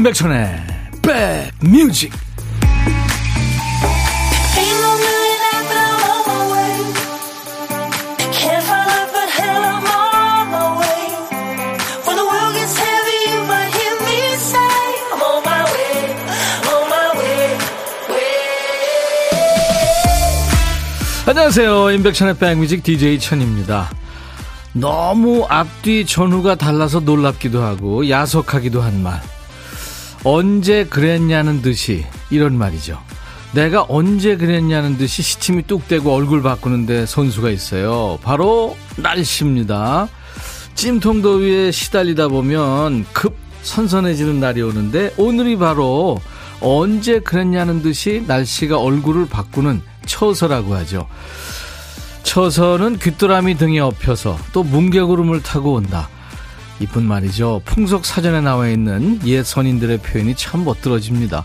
[0.00, 0.56] 임백천의
[1.02, 2.10] 백뮤직.
[21.26, 21.90] 안녕하세요.
[21.90, 23.90] 임백천의 백뮤직 DJ 천입니다.
[24.72, 29.20] 너무 앞뒤 전후가 달라서 놀랍기도 하고 야속하기도 한 말
[30.24, 33.00] 언제 그랬냐는 듯이 이런 말이죠.
[33.52, 38.18] 내가 언제 그랬냐는 듯이 시침이 뚝대고 얼굴 바꾸는데 선수가 있어요.
[38.22, 40.08] 바로 날씨입니다.
[40.74, 46.20] 찜통 더위에 시달리다 보면 급 선선해지는 날이 오는데 오늘이 바로
[46.60, 51.08] 언제 그랬냐는 듯이 날씨가 얼굴을 바꾸는 처서라고 하죠.
[52.22, 56.08] 처서는 귀뚜라미 등에 엎혀서 또 뭉게구름을 타고 온다.
[56.80, 57.62] 이쁜 말이죠.
[57.64, 61.44] 풍속 사전에 나와 있는 옛 선인들의 표현이 참 멋들어집니다.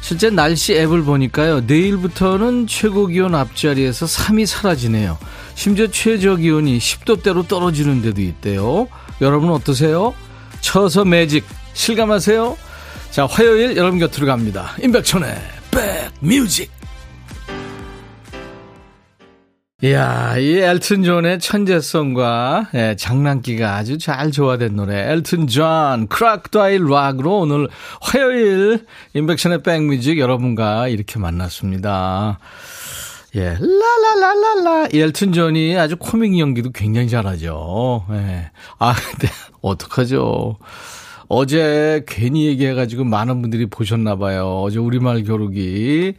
[0.00, 1.60] 실제 날씨 앱을 보니까요.
[1.62, 5.18] 내일부터는 최고 기온 앞자리에서 3이 사라지네요.
[5.54, 8.88] 심지어 최저 기온이 10도대로 떨어지는 데도 있대요.
[9.20, 10.14] 여러분 어떠세요?
[10.60, 12.56] 쳐서 매직 실감하세요?
[13.10, 14.74] 자, 화요일 여러분 곁으로 갑니다.
[14.82, 15.36] 임백천의
[16.20, 16.75] 백뮤직.
[19.82, 25.12] 이야, 이 엘튼 존의 천재성과 예, 장난기가 아주 잘 조화된 노래.
[25.12, 27.68] 엘튼 존, Crocodile Rock으로 오늘
[28.00, 32.38] 화요일 임백천의 백뮤직 여러분과 이렇게 만났습니다.
[33.34, 34.88] 예, 라라라라라.
[34.94, 38.06] 엘튼 존이 아주 코믹 연기도 굉장히 잘하죠.
[38.12, 38.50] 예.
[38.78, 39.28] 아, 근데
[39.60, 40.56] 어떡하죠.
[41.28, 44.62] 어제 괜히 얘기해가지고 많은 분들이 보셨나봐요.
[44.62, 46.14] 어제 우리말 겨루기.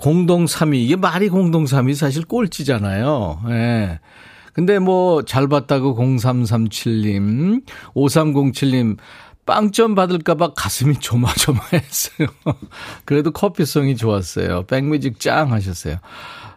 [0.00, 0.76] 공동 3위.
[0.76, 3.42] 이게 말이 공동 3위 사실 꼴찌잖아요.
[3.50, 4.00] 예.
[4.52, 7.62] 근데 뭐 잘 봤다고 0337님,
[7.94, 8.96] 5307님,
[9.46, 12.28] 빵점 받을까봐 가슴이 조마조마했어요.
[13.04, 14.64] 그래도 커피성이 좋았어요.
[14.66, 15.96] 백뮤직 짱 하셨어요.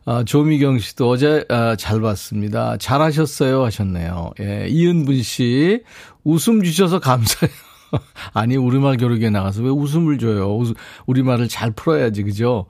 [0.06, 2.78] 아, 조미경 씨도 어제 아, 잘 봤습니다.
[2.78, 4.31] 잘하셨어요 하셨네요.
[4.41, 5.81] 예, 이은분 씨
[6.23, 7.56] 웃음 주셔서 감사해요.
[8.33, 10.59] 아니, 우리말 교육에 나가서 왜 웃음을 줘요?
[11.05, 12.65] 우리말을 잘 풀어야지, 그죠?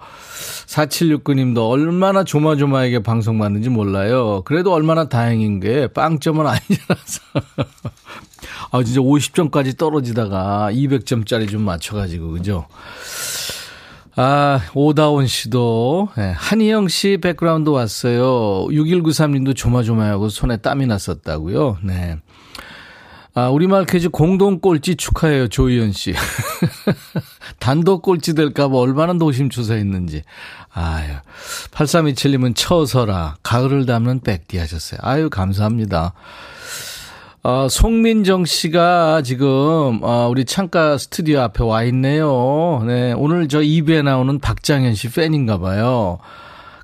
[0.67, 4.41] 4769님도 얼마나 조마조마하게 방송받는지 몰라요.
[4.45, 7.21] 그래도 얼마나 다행인 게 빵점은 아니라서.
[8.71, 12.67] 아, 진짜 50점까지 떨어지다가 200점짜리 좀 맞춰가지고, 그죠?
[14.15, 18.67] 아, 오다원 씨도, 네, 한희영 씨 백그라운드 왔어요.
[18.67, 21.77] 6193님도 조마조마하고 손에 땀이 났었다고요.
[21.83, 22.17] 네.
[23.35, 26.13] 아, 우리말 퀴즈 공동 꼴찌 축하해요, 조희연 씨.
[27.59, 30.21] 단독 꼴찌 될까봐 얼마나 노심초사했는지.
[30.71, 31.13] 아유.
[31.71, 34.99] 8327님은 처서라, 가을을 담는 백디 하셨어요.
[35.01, 36.13] 아유, 감사합니다.
[37.41, 42.83] 어, 송민정 씨가 지금, 어, 우리 창가 스튜디오 앞에 와 있네요.
[42.85, 46.19] 네, 오늘 저 2부에 나오는 박장현 씨 팬인가 봐요.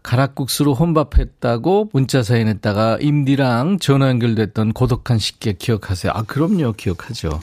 [0.03, 6.11] 가락국수로 혼밥했다고 문자 사인했다가 임디랑 전화 연결됐던 고독한 식객 기억하세요?
[6.15, 6.73] 아, 그럼요.
[6.73, 7.39] 기억하죠.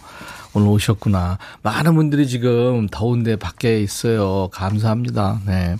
[0.55, 1.39] 오늘 오셨구나.
[1.63, 4.49] 많은 분들이 지금 더운데 밖에 있어요.
[4.53, 5.41] 감사합니다.
[5.47, 5.77] 네.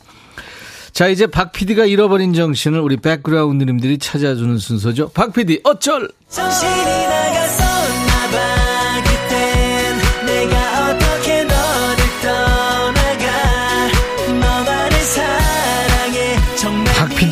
[0.93, 5.11] 자, 이제 박 PD가 잃어버린 정신을 우리 백그라운드님들이 찾아주는 순서죠.
[5.11, 6.11] 박 PD, 어쩔!
[6.29, 6.71] 정신이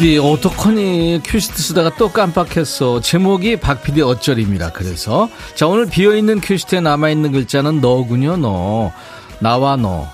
[0.04, 3.00] PD 어떡하니 큐시트 쓰다가 또 깜빡했어.
[3.00, 4.70] 제목이 박PD 어쩔입니다.
[4.70, 5.30] 그래서.
[5.54, 8.92] 자 오늘 비어있는 큐시트에 남아있는 글자는 너군요 너.
[9.40, 10.06] 나와 너.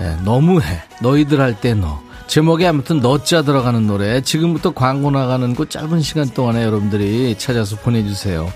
[0.00, 0.82] 네, 너무해.
[1.00, 2.02] 너희들 할 때 너.
[2.26, 4.20] 제목에 아무튼 너자 들어가는 노래.
[4.20, 8.52] 지금부터 광고 나가는 그 짧은 시간 동안에 여러분들이 찾아서 보내주세요.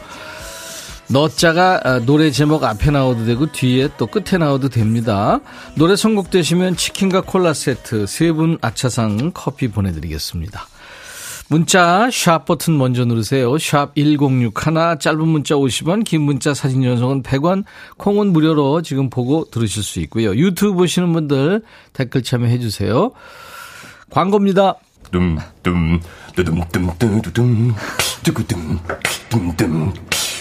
[1.09, 5.39] 너자가 아, 노래 제목 앞에 나오도 되고 뒤에 또 끝에 나오도 됩니다.
[5.77, 10.67] 노래 선곡되시면 치킨과 콜라 세트 세 분 아차상 커피 보내드리겠습니다.
[11.51, 13.59] 문자 샵 버튼 먼저 누르세요.
[13.59, 14.53] 샵 1061
[15.01, 17.65] 짧은 문자 50원 긴 문자 사진 전송은 100원
[17.97, 20.37] 콩은 무료로 지금 보고 들으실 수 있고요.
[20.37, 21.63] 유튜브 보시는 분들
[21.93, 23.11] 댓글 참여해 주세요.
[24.11, 24.75] 광고입니다.
[25.11, 26.01] 둠둠
[26.37, 26.61] 뚜둠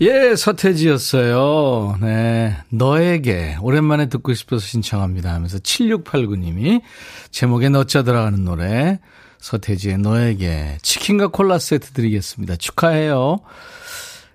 [0.00, 1.98] 예, 서태지였어요.
[2.00, 2.56] 네.
[2.68, 3.56] 너에게.
[3.62, 6.82] 오랜만에 듣고 싶어서 신청합니다 하면서 7689님이
[7.30, 8.98] 제목에 넣자 들어가는 노래.
[9.38, 10.78] 서태지의 너에게.
[10.82, 12.56] 치킨과 콜라 세트 드리겠습니다.
[12.56, 13.38] 축하해요.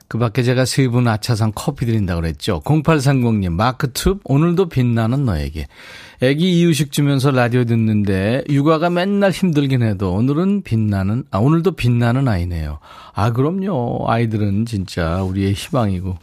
[0.09, 2.61] 그 밖에 제가 세 분 아차상 커피 드린다고 그랬죠.
[2.65, 5.67] 0830님, 마크툽, 오늘도 빛나는 너에게.
[6.21, 12.79] 애기 이유식 주면서 라디오 듣는데, 육아가 맨날 힘들긴 해도, 오늘은 빛나는, 아, 오늘도 빛나는 아이네요.
[13.13, 14.05] 아, 그럼요.
[14.07, 16.17] 아이들은 진짜 우리의 희망이고,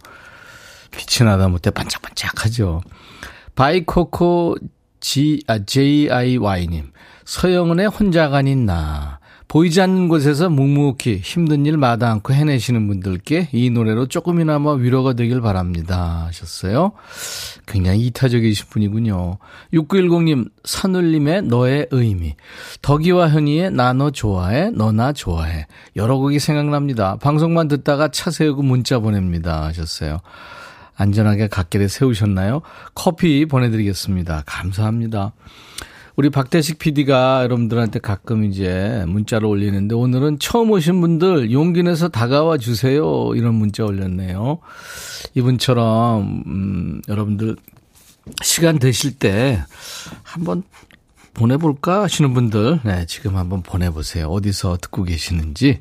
[0.90, 2.82] 빛이 나다 못해 반짝반짝하죠.
[3.54, 4.56] 바이코코
[4.98, 6.90] G, 아, JIY님,
[7.24, 9.20] 서영은의 혼자가 아닌 나.
[9.48, 15.40] 보이지 않는 곳에서 묵묵히 힘든 일 마다 않고 해내시는 분들께 이 노래로 조금이나마 위로가 되길
[15.40, 16.24] 바랍니다.
[16.26, 16.92] 하셨어요.
[17.66, 19.38] 굉장히 이타적이신 분이군요.
[19.72, 22.34] 6910님, 산울림의 너의 의미.
[22.82, 25.66] 덕이와 현이의 나 너 좋아해, 너나 좋아해.
[25.94, 27.16] 여러 곡이 생각납니다.
[27.16, 29.64] 방송만 듣다가 차 세우고 문자 보냅니다.
[29.64, 30.20] 하셨어요.
[30.96, 32.62] 안전하게 갓길에 세우셨나요?
[32.94, 34.42] 커피 보내드리겠습니다.
[34.46, 35.32] 감사합니다.
[36.16, 42.56] 우리 박대식 PD가 여러분들한테 가끔 이제 문자를 올리는데 오늘은 처음 오신 분들 용기 내서 다가와
[42.56, 43.32] 주세요.
[43.34, 44.58] 이런 문자 올렸네요.
[45.34, 47.56] 이분처럼, 음, 여러분들
[48.42, 49.62] 시간 되실 때
[50.22, 50.62] 한번
[51.34, 54.28] 보내볼까 하시는 분들, 네, 지금 한번 보내보세요.
[54.28, 55.80] 어디서 듣고 계시는지.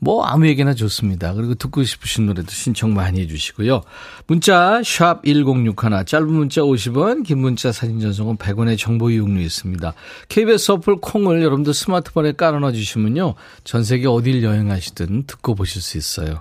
[0.00, 1.34] 뭐 아무 얘기나 좋습니다.
[1.34, 3.82] 그리고 듣고 싶으신 노래도 신청 많이 해주시고요.
[4.26, 9.92] 문자 샵 1061, 짧은 문자 50원, 긴 문자 사진 전송은 100원의 정보 이용료 있습니다.
[10.28, 13.34] KBS 어플 콩을 여러분들 스마트폰에 깔아놔 주시면요.
[13.64, 16.40] 전 세계 어딜 여행하시든 듣고 보실 수 있어요.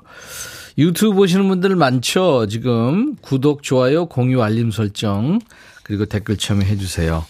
[0.78, 2.48] 유튜브 보시는 분들 많죠?
[2.48, 5.40] 지금 구독, 좋아요, 공유, 알림 설정
[5.84, 7.26] 그리고 댓글 참여해 주세요.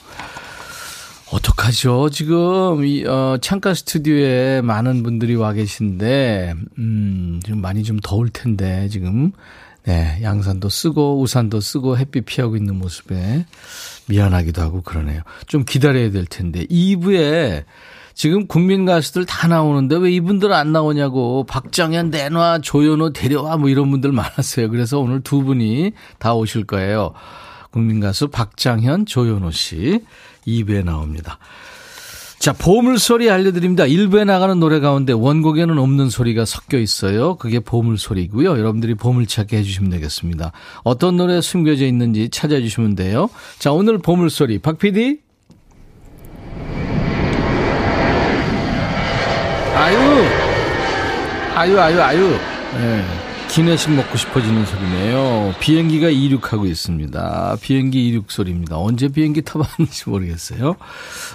[1.31, 2.09] 어떡하죠?
[2.09, 8.87] 지금, 이, 어, 창가 스튜디오에 많은 분들이 와 계신데, 음, 지금 많이 좀 더울 텐데,
[8.89, 9.31] 지금.
[9.85, 13.45] 네, 양산도 쓰고, 우산도 쓰고, 햇빛 피하고 있는 모습에
[14.07, 15.21] 미안하기도 하고 그러네요.
[15.47, 16.65] 좀 기다려야 될 텐데.
[16.65, 17.63] 2부에
[18.15, 21.45] 지금 국민 가수들 다 나오는데 왜 이분들 안 나오냐고.
[21.45, 24.69] 박정현 내놔, 조현우 데려와, 뭐 이런 분들 많았어요.
[24.69, 27.13] 그래서 오늘 두 분이 다 오실 거예요.
[27.71, 30.01] 국민 가수 박장현, 조현우 씨.
[30.47, 31.37] 2부에 나옵니다.
[32.39, 33.83] 자, 보물소리 알려드립니다.
[33.83, 37.35] 1부에 나가는 노래 가운데 원곡에는 없는 소리가 섞여 있어요.
[37.35, 38.57] 그게 보물소리고요.
[38.57, 40.53] 여러분들이 보물찾기 해주시면 되겠습니다.
[40.83, 43.29] 어떤 노래 숨겨져 있는지 찾아주시면 돼요.
[43.59, 44.59] 자, 오늘 보물소리.
[44.59, 45.19] 박 PD?
[49.75, 49.97] 아유!
[51.55, 52.37] 아유, 아유, 아유.
[52.77, 53.28] 네.
[53.49, 55.55] 기내식 먹고 싶어지는 소리네요.
[55.59, 57.57] 비행기가 이륙하고 있습니다.
[57.61, 58.77] 비행기 이륙 소리입니다.
[58.77, 60.75] 언제 비행기 타봤는지 모르겠어요.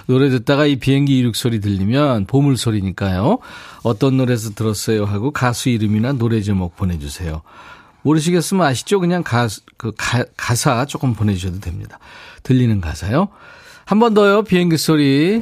[0.07, 3.39] 노래 듣다가 이 비행기 이륙 소리 들리면 보물 소리니까요.
[3.83, 7.41] 어떤 노래에서 들었어요 하고 가수 이름이나 노래 제목 보내주세요.
[8.01, 8.99] 모르시겠으면 아시죠?
[8.99, 9.47] 그냥 가,
[9.77, 11.99] 그 가, 가사 조금 보내주셔도 됩니다.
[12.43, 13.27] 들리는 가사요.
[13.85, 14.43] 한 번 더요.
[14.43, 15.41] 비행기 소리.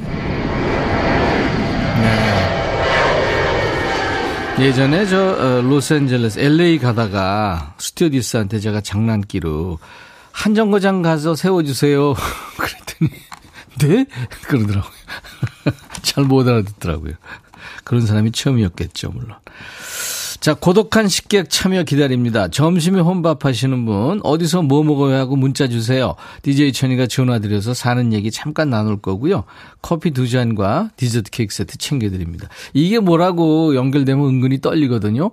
[4.60, 9.78] 예전에 저 어, 로스앤젤레스 LA 가다가 스튜디스한테 제가 장난기로
[10.30, 12.14] 한 정거장 가서 세워주세요.
[12.56, 13.10] 그랬더니
[13.80, 14.06] 네
[14.46, 14.92] 그러더라고요.
[16.02, 17.14] 잘 못 알아듣더라고요.
[17.82, 19.36] 그런 사람이 처음이었겠죠 물론.
[20.40, 22.48] 자, 고독한 식객 참여 기다립니다.
[22.48, 26.16] 점심에 혼밥 하시는 분, 어디서 뭐 먹어야 하고 문자 주세요.
[26.42, 29.44] DJ 천이가 전화드려서 사는 얘기 잠깐 나눌 거고요.
[29.80, 32.48] 커피 두 잔과 디저트 케이크 세트 챙겨드립니다.
[32.72, 35.30] 이게 뭐라고 연결되면 은근히 떨리거든요.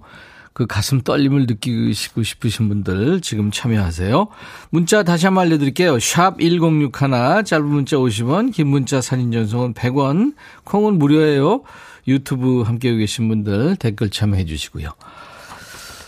[0.53, 4.27] 그 가슴 떨림을 느끼시고 싶으신 분들 지금 참여하세요.
[4.69, 5.99] 문자 다시 한번 알려드릴게요.
[5.99, 10.33] 샵 1061, 짧은 문자 50원, 긴 문자 사진 전송은 100원,
[10.65, 11.63] 콩은 무료예요.
[12.07, 14.93] 유튜브 함께하고 계신 분들 댓글 참여해 주시고요.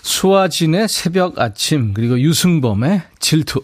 [0.01, 3.63] 수와진의 새벽 아침 그리고 유승범의 질투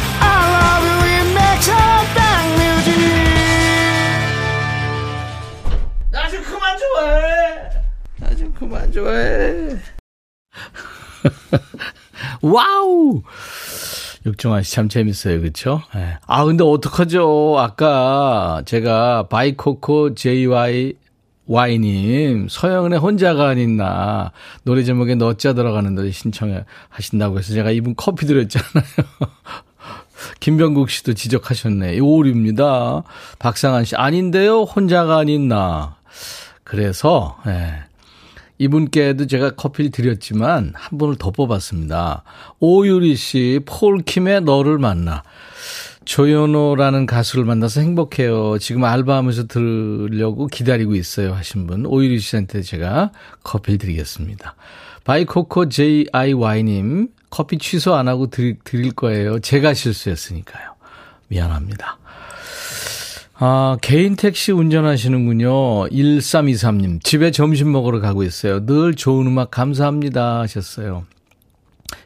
[6.95, 7.69] 좋아해.
[8.19, 9.77] 나 좀 그만 좋아해.
[12.41, 13.21] 와우!
[14.25, 15.41] 육중완 씨 참 재밌어요.
[15.41, 15.81] 그쵸?
[15.95, 16.17] 네.
[16.27, 17.55] 아, 근데 어떡하죠?
[17.57, 20.93] 아까 제가 바이코코 JY
[21.47, 24.31] Y님, 서영은의 혼자가 아닌나.
[24.63, 28.83] 노래 제목에 너자 들어가는 노래 신청해 하신다고 해서 제가 이분 커피 드렸잖아요.
[30.39, 31.99] 김병국 씨도 지적하셨네.
[31.99, 33.03] 오류입니다.
[33.39, 34.61] 박상한 씨, 아닌데요?
[34.61, 35.95] 혼자가 아닌 나.
[36.71, 37.83] 그래서, 예.
[38.57, 42.23] 이분께도 제가 커피를 드렸지만 한 분을 더 뽑았습니다.
[42.61, 45.21] 오유리 씨, 폴킴의 너를 만나.
[46.05, 48.57] 조현호라는 가수를 만나서 행복해요.
[48.59, 51.33] 지금 알바하면서 들으려고 기다리고 있어요.
[51.33, 51.85] 하신 분.
[51.85, 53.11] 오유리 씨한테 제가
[53.43, 54.55] 커피를 드리겠습니다.
[55.03, 59.39] 바이코코 JIY님, 커피 취소 안 하고 드릴, 드릴 거예요.
[59.39, 60.75] 제가 실수했으니까요.
[61.27, 61.97] 미안합니다.
[63.43, 65.87] 아, 개인 택시 운전하시는군요.
[65.87, 67.03] 1323님.
[67.03, 68.63] 집에 점심 먹으러 가고 있어요.
[68.67, 70.41] 늘 좋은 음악 감사합니다.
[70.41, 71.07] 하셨어요.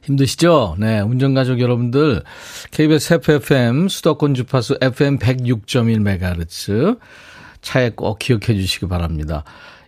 [0.03, 0.77] 힘드시죠?
[0.79, 1.01] 네.
[1.01, 2.23] 운전가족 여러분들.
[2.71, 6.99] KBS FFM 수도권 주파수 FM 106.1MHz
[7.61, 9.43] 차에 꼭 기억해 주시기 바랍니다.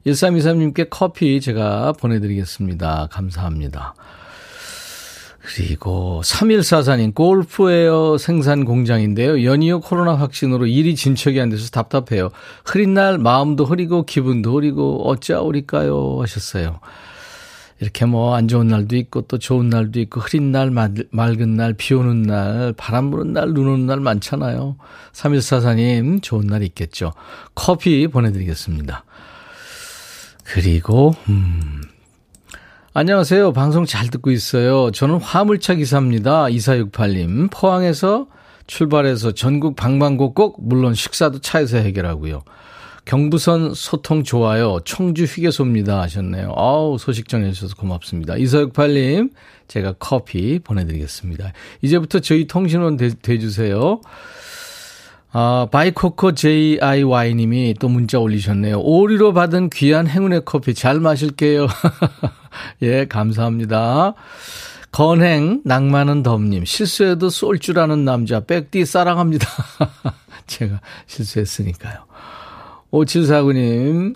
[0.05, 3.07] 1323님께 커피 제가 보내드리겠습니다.
[3.09, 3.95] 감사합니다.
[5.47, 9.45] 그리고 3144님 골프웨어 생산 공장인데요.
[9.45, 12.31] 연이어 코로나 확진으로 일이 진척이 안 돼서 답답해요.
[12.65, 16.81] 흐린 날 마음도 흐리고 기분도 흐리고 어찌하오리까요 하셨어요.
[17.79, 21.93] 이렇게 뭐 안 좋은 날도 있고 또 좋은 날도 있고 흐린 날, 맑은 날, 비
[21.93, 24.75] 오는 날, 바람 부는 날, 눈 오는 날 많잖아요.
[25.13, 27.13] 3144님 좋은 날 있겠죠.
[27.55, 29.05] 커피 보내드리겠습니다.
[30.43, 31.83] 그리고 음
[32.99, 33.53] 안녕하세요.
[33.53, 34.89] 방송 잘 듣고 있어요.
[34.89, 36.45] 저는 화물차 기사입니다.
[36.45, 37.51] 2468님.
[37.51, 38.25] 포항에서
[38.65, 42.41] 출발해서 전국 방방곡곡, 물론 식사도 차에서 해결하고요.
[43.05, 44.79] 경부선 소통 좋아요.
[44.83, 46.01] 청주 휴게소입니다.
[46.01, 46.53] 하셨네요.
[46.55, 48.33] 아우, 소식 전해주셔서 고맙습니다.
[48.33, 49.29] 2468님,
[49.67, 51.53] 제가 커피 보내드리겠습니다.
[51.83, 54.01] 이제부터 저희 통신원 돼, 돼주세요.
[55.31, 58.79] 아, 바이코코 JIY님이 또 문자 올리셨네요.
[58.79, 61.67] 오리로 받은 귀한 행운의 커피 잘 마실게요.
[62.81, 64.13] 예, 감사합니다.
[64.91, 69.47] 건행, 낭만은 덤님, 실수해도 쏠 줄 아는 남자, 백띠 사랑합니다.
[70.47, 72.05] 제가 실수했으니까요.
[72.91, 74.15] 5749님,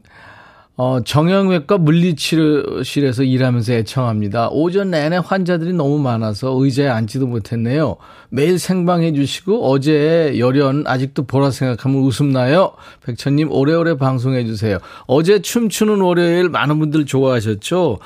[0.84, 4.50] 어, 정형외과 물리치료실에서 일하면서 애청합니다.
[4.50, 7.98] 오전 내내 환자들이 너무 많아서 의자에 앉지도 못했네요.
[8.30, 12.72] 매일 생방해 주시고 어제 열연 아직도 보라 생각하면 웃음 나요.
[13.06, 14.80] 백천님 오래오래 방송해 주세요.
[15.06, 18.00] 어제 춤추는 월요일 많은 분들 좋아하셨죠?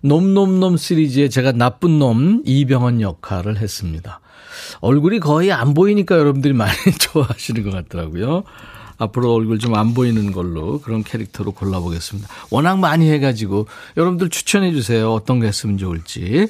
[0.00, 4.20] 놈놈놈 시리즈에 제가 나쁜 놈 이병헌 역할을 했습니다.
[4.80, 8.44] 얼굴이 거의 안 보이니까 여러분들이 많이 좋아하시는 것 같더라고요.
[9.02, 12.28] 앞으로 얼굴 좀 안 보이는 걸로 그런 캐릭터로 골라보겠습니다.
[12.50, 13.66] 워낙 많이 해가지고
[13.96, 15.12] 여러분들 추천해 주세요.
[15.12, 16.48] 어떤 거 했으면 좋을지.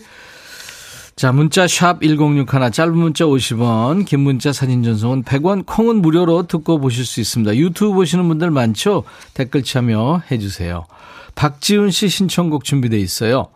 [1.14, 6.78] 자, 문자 샵 1061, 짧은 문자 50원, 긴 문자 사진 전송은 100원, 콩은 무료로 듣고
[6.80, 7.54] 보실 수 있습니다.
[7.56, 9.04] 유튜브 보시는 분들 많죠?
[9.34, 10.86] 댓글 참여해 주세요.
[11.34, 13.48] 박지훈 씨 신청곡 준비돼 있어요.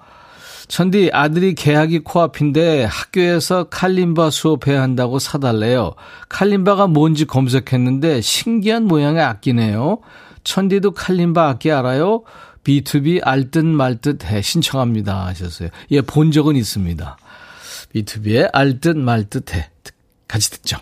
[0.68, 5.94] 천디 아들이 개학이 코앞인데 학교에서 칼림바 수업해야 한다고 사달래요.
[6.28, 9.98] 칼림바가 뭔지 검색했는데 신기한 모양의 악기네요.
[10.44, 12.22] 천디도 칼림바 악기 알아요?
[12.64, 15.68] B2B 알듯 말듯 해 신청합니다 하셨어요.
[15.92, 17.16] 예, 본 적은 있습니다.
[17.94, 19.70] B2B의 알듯 말듯 해
[20.26, 20.78] 같이 듣죠.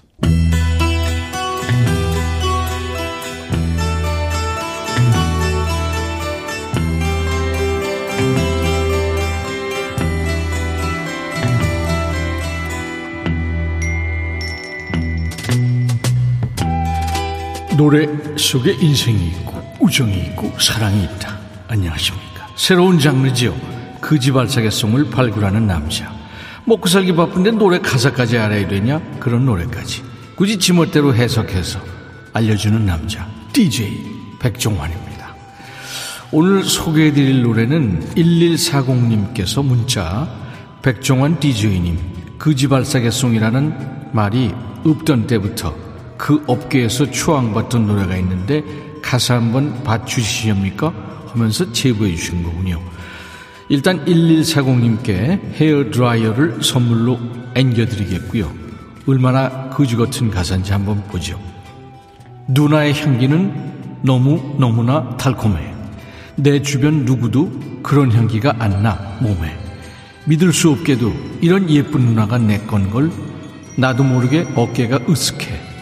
[17.77, 21.39] 노래 속에 인생이 있고 우정이 있고 사랑이 있다.
[21.69, 22.49] 안녕하십니까.
[22.57, 23.55] 새로운 장르지요.
[24.01, 26.13] 그지발사계송을 발굴하는 남자.
[26.67, 29.01] 먹고 살기 바쁜데 노래 가사까지 알아야 되냐?
[29.19, 30.03] 그런 노래까지.
[30.37, 31.81] 굳이 지멋대로 해석해서
[32.33, 33.29] 알려주는 남자.
[33.53, 35.35] DJ 백종환입니다.
[36.31, 40.29] 오늘 소개해드릴 노래는 1140님께서 문자
[40.83, 41.99] 백종환 DJ님
[42.39, 44.53] 그지발사계송이라는 말이
[44.85, 45.84] 없던 때부터
[46.25, 48.65] 그 업계에서 추앙받던 노래가 있는데
[49.03, 50.91] 가사 한번 봐주시렵니까?
[51.27, 52.81] 하면서 제보해 주신 거군요.
[53.69, 57.19] 일단 1140님께 헤어 드라이어를 선물로
[57.55, 58.51] 앵겨드리겠고요.
[59.07, 61.39] 얼마나 거지 같은 가사인지 한번 보죠.
[62.49, 65.75] 누나의 향기는 너무 너무나 달콤해.
[66.37, 67.53] 내 주변 누구도
[67.83, 69.55] 그런 향기가 안 나 몸에.
[70.25, 71.13] 믿을 수 없게도
[71.43, 73.11] 이런 예쁜 누나가 내 건 걸
[73.77, 75.74] 나도 모르게 어깨가 으쓱해.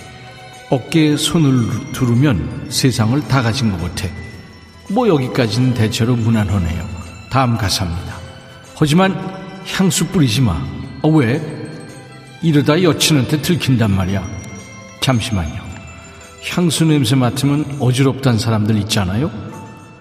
[0.73, 4.09] 어깨에 손을 두르면 세상을 다 가진 것 같아.
[4.89, 6.89] 뭐 여기까지는 대체로 무난하네요.
[7.31, 8.17] 다음 가사입니다.
[8.75, 9.15] 하지만
[9.67, 10.67] 향수 뿌리지 마.
[11.03, 11.43] 어, 왜?
[12.41, 14.27] 이러다 여친한테 들킨단 말이야.
[15.03, 15.63] 잠시만요.
[16.49, 19.31] 향수 냄새 맡으면 어지럽단 사람들 있잖아요.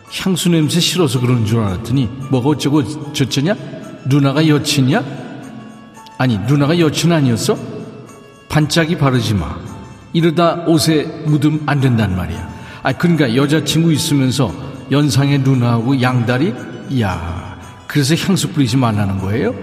[0.10, 3.58] 향수 냄새 싫어서 그러는 줄 알았더니 뭐가 어쩌고 저쩌냐?
[4.06, 5.04] 누나가 여친이야?
[6.18, 7.58] 아니 누나가 여친 아니었어?
[8.48, 9.61] 반짝이 바르지 마.
[10.14, 12.50] 이러다 옷에 묻으면 안 된단 말이야.
[12.84, 14.54] 아 그러니까 여자친구 있으면서
[14.92, 16.54] 연상의 누나하고 양다리?
[16.90, 19.54] 이야 그래서 향수 뿌리지 말라는 거예요?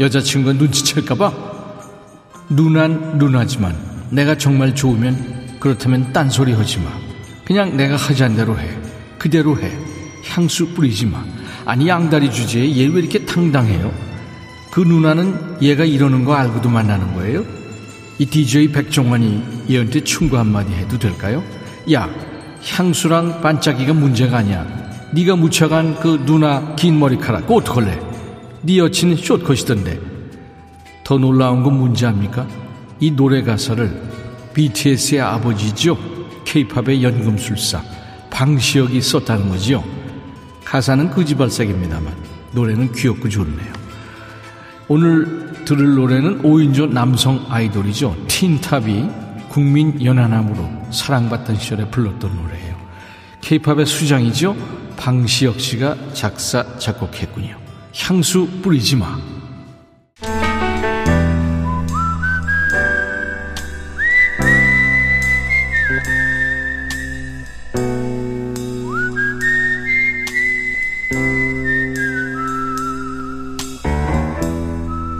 [0.00, 1.32] 여자친구가 눈치챌까봐?
[2.50, 3.76] 누난 누나지만
[4.10, 6.90] 내가 정말 좋으면 그렇다면 딴소리 하지 마.
[7.44, 8.68] 그냥 내가 하자는 대로 해.
[9.18, 9.70] 그대로 해.
[10.30, 11.22] 향수 뿌리지 마.
[11.66, 13.92] 아니 양다리 주제에 얘 왜 이렇게 당당해요?
[14.70, 17.44] 그 누나는 얘가 이러는 거 알고도 만나는 거예요?
[18.18, 21.42] 이 DJ 백종환이 얘한테 충고 한마디 해도 될까요?
[21.92, 22.10] 야
[22.64, 24.66] 향수랑 반짝이가 문제가 아니야
[25.12, 28.00] 네가 묻혀간 그 누나 긴 머리카락 그거 어떡할래?
[28.62, 30.00] 네 여친은 숏컷이던데
[31.04, 32.46] 더 놀라운 건 뭔지 압니까?
[32.98, 33.88] 이 노래 가사를
[34.52, 35.96] BTS의 아버지죠
[36.44, 37.82] 케이팝의 연금술사
[38.30, 39.84] 방시혁이 썼다는 거지요
[40.64, 42.12] 가사는 거지발색입니다만
[42.52, 43.72] 노래는 귀엽고 좋네요
[44.88, 48.16] 오늘 들을 노래는 5인조 남성 아이돌이죠.
[48.26, 49.06] 틴탑이
[49.50, 52.74] 국민 연하남으로 사랑받던 시절에 불렀던 노래예요.
[53.42, 54.56] 케이팝의 수장이죠.
[54.96, 57.58] 방시혁 씨가 작사 작곡했군요.
[57.94, 59.18] 향수 뿌리지 마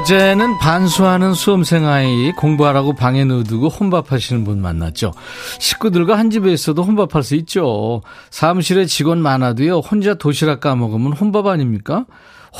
[0.00, 5.12] 어제는 반수하는 수험생 아이 공부하라고 방에 넣어두고 혼밥하시는 분 만났죠.
[5.58, 8.00] 식구들과 한 집에 있어도 혼밥할 수 있죠.
[8.30, 9.80] 사무실에 직원 많아도요.
[9.80, 12.06] 혼자 도시락 까먹으면 혼밥 아닙니까?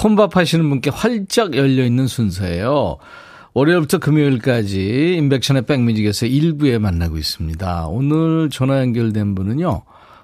[0.02, 2.98] 혼밥하시는 분께 활짝 열려있는 순서예요.
[3.54, 7.86] 월요일부터 금요일까지 인백션의 백뮤직에서 일부에 만나고 있습니다.
[7.86, 9.82] 오늘 전화 연결된 분은요.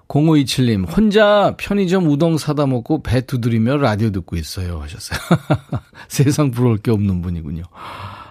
[0.08, 4.80] 0527님, 혼자 편의점 우동 사다 먹고 배 두드리며 라디오 듣고 있어요.
[4.80, 5.18] 하셨어요.
[6.08, 7.64] 세상 부러울 게 없는 분이군요.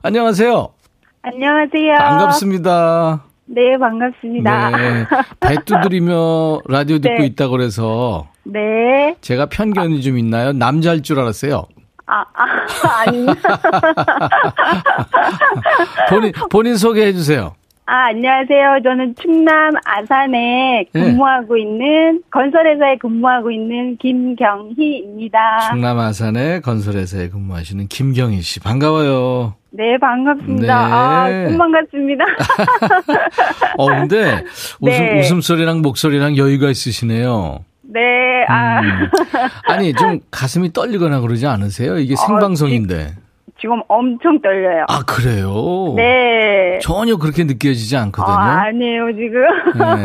[0.01, 0.69] 안녕하세요.
[1.21, 1.95] 안녕하세요.
[1.97, 3.23] 반갑습니다.
[3.47, 4.69] 네, 반갑습니다.
[4.77, 5.05] 네.
[5.39, 7.25] 배 두드리며 라디오 듣고 네.
[7.25, 8.27] 있다고 그래서.
[8.43, 9.15] 네.
[9.21, 10.53] 제가 편견이 좀 있나요?
[10.53, 11.65] 남자일 줄 알았어요.
[12.07, 12.45] 아, 아,
[13.05, 13.25] 아니.
[16.09, 17.55] 본인, 본인 소개해 주세요.
[17.87, 18.79] 아, 안녕하세요.
[18.83, 21.01] 저는 충남 아산에 네.
[21.01, 21.61] 근무하고 네.
[21.61, 25.69] 있는 건설회사에 근무하고 있는 김경희입니다.
[25.69, 29.53] 충남 아산에 건설회사에 근무하시는 김경희 씨 반가워요.
[29.69, 30.75] 네, 반갑습니다.
[30.75, 31.53] 아, 네.
[31.53, 32.25] 아, 반갑습니다.
[33.77, 34.43] 어, 근데
[34.81, 35.19] 웃음, 네.
[35.19, 37.59] 웃음소리랑 목소리랑 여유가 있으시네요.
[37.83, 37.99] 네,
[38.47, 38.79] 아.
[38.81, 39.09] 음.
[39.67, 41.99] 아니, 좀 가슴이 떨리거나 그러지 않으세요?
[41.99, 43.13] 이게 어, 생방송인데.
[43.15, 43.24] 어,
[43.59, 44.85] 지금 엄청 떨려요.
[44.87, 45.93] 아, 그래요?
[45.95, 46.79] 네.
[46.81, 48.35] 전혀 그렇게 느껴지지 않거든요.
[48.35, 49.41] 아, 아니에요, 지금.
[49.73, 50.03] 네.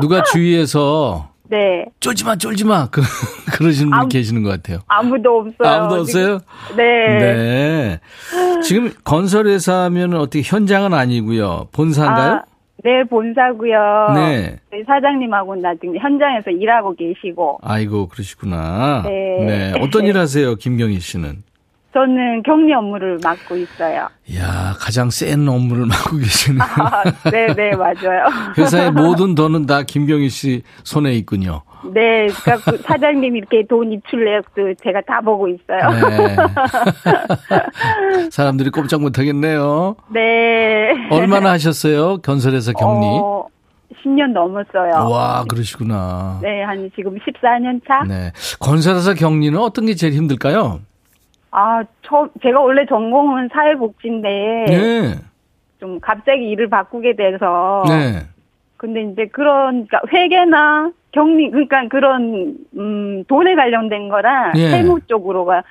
[0.00, 1.30] 누가 주위에서.
[1.48, 1.84] 네.
[2.00, 2.88] 쫄지 마, 쫄지 마.
[2.90, 3.00] 그,
[3.56, 4.78] 그러시는 분 계시는 것 같아요.
[4.86, 5.72] 아무도 없어요.
[5.72, 6.38] 아무도 없어요?
[6.68, 6.76] 지금.
[6.76, 7.18] 네.
[7.18, 8.00] 네.
[8.62, 11.68] 지금 건설회사면 어떻게 현장은 아니고요.
[11.72, 12.32] 본사인가요?
[12.32, 12.42] 아,
[12.82, 14.12] 네, 본사고요.
[14.14, 14.56] 네.
[14.86, 17.60] 사장님하고 나 지금 현장에서 일하고 계시고.
[17.62, 19.02] 아이고, 그러시구나.
[19.04, 19.44] 네.
[19.72, 19.72] 네.
[19.80, 21.42] 어떤 일 하세요, 김경희 씨는?
[21.94, 24.08] 저는 격리 업무를 맡고 있어요.
[24.26, 26.60] 이야, 가장 센 업무를 맡고 계시네요.
[26.60, 28.26] 아, 네, 네, 맞아요.
[28.58, 31.62] 회사의 모든 돈은 다 김경희 씨 손에 있군요.
[31.94, 35.88] 네, 그러니까 그 사장님이 이렇게 돈 입출 내역도 제가 다 보고 있어요.
[36.08, 36.36] 네.
[38.30, 39.94] 사람들이 꼼짝 못 하겠네요.
[40.12, 40.90] 네.
[41.10, 42.18] 얼마나 하셨어요?
[42.18, 43.06] 건설에서 격리?
[43.06, 43.46] 어,
[44.04, 45.08] 10년 넘었어요.
[45.10, 46.40] 와, 그러시구나.
[46.42, 48.02] 네, 한 지금 14년 차?
[48.08, 48.32] 네.
[48.58, 50.80] 건설에서 격리는 어떤 게 제일 힘들까요?
[51.56, 54.28] 아, 저, 제가 원래 전공은 사회복지인데.
[54.68, 55.14] 네.
[55.78, 57.84] 좀 갑자기 일을 바꾸게 돼서.
[57.86, 58.26] 네.
[58.76, 64.70] 근데 이제 그런, 그러니까 회계나 격리, 그러니까 그런, 음, 돈에 관련된 거랑 예.
[64.70, 65.62] 세무 쪽으로가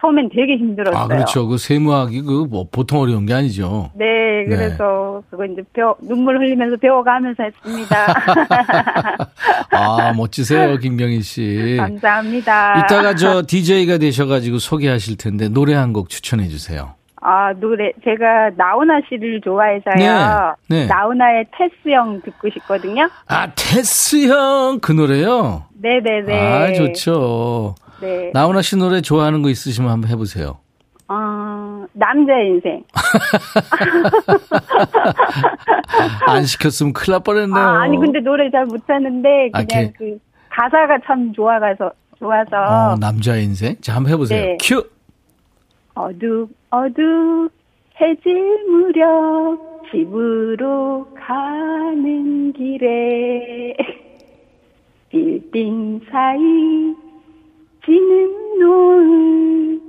[0.00, 1.02] 처음엔 되게 힘들었어요.
[1.02, 1.46] 아, 그렇죠.
[1.46, 3.90] 그 세무학이 그 뭐 보통 어려운 게 아니죠.
[3.94, 5.26] 네, 그래서 네.
[5.30, 7.96] 그거 이제 배워, 눈물 흘리면서 배워가면서 했습니다.
[9.72, 11.76] 아, 멋지세요, 김경희 씨.
[11.78, 12.80] 감사합니다.
[12.84, 16.94] 이따가 저 DJ가 되셔가지고 소개하실 텐데 노래 한 곡 추천해 주세요.
[17.20, 20.54] 아, 노래, 제가 나훈아 씨를 좋아해서요.
[20.68, 20.86] 네, 네.
[20.86, 23.10] 나훈아의 테스 형 듣고 싶거든요.
[23.26, 25.64] 아, 테스 형, 그 노래요?
[25.82, 26.40] 네네네.
[26.40, 27.74] 아, 좋죠.
[28.00, 28.30] 네.
[28.32, 30.58] 나훈아 씨 노래 좋아하는 거 있으시면 한번 해보세요.
[31.08, 32.84] 어, 남자 인생.
[36.26, 37.58] 안 시켰으면 큰일 날 뻔했네요.
[37.58, 39.64] 아, 니 근데 노래 잘 못하는데 그냥 아,
[39.98, 40.18] 그, 그
[40.50, 42.92] 가사가 참 좋아가서 좋아서.
[42.92, 43.76] 어, 남자 인생.
[43.80, 44.40] 자 한번 해보세요.
[44.40, 44.58] 네.
[44.62, 44.84] 큐.
[45.94, 47.50] 어둑 어둑
[48.00, 49.58] 해질 무렵
[49.90, 53.74] 집으로 가는 길에
[55.10, 56.94] 빌딩 사이
[57.84, 59.80] 지는 노을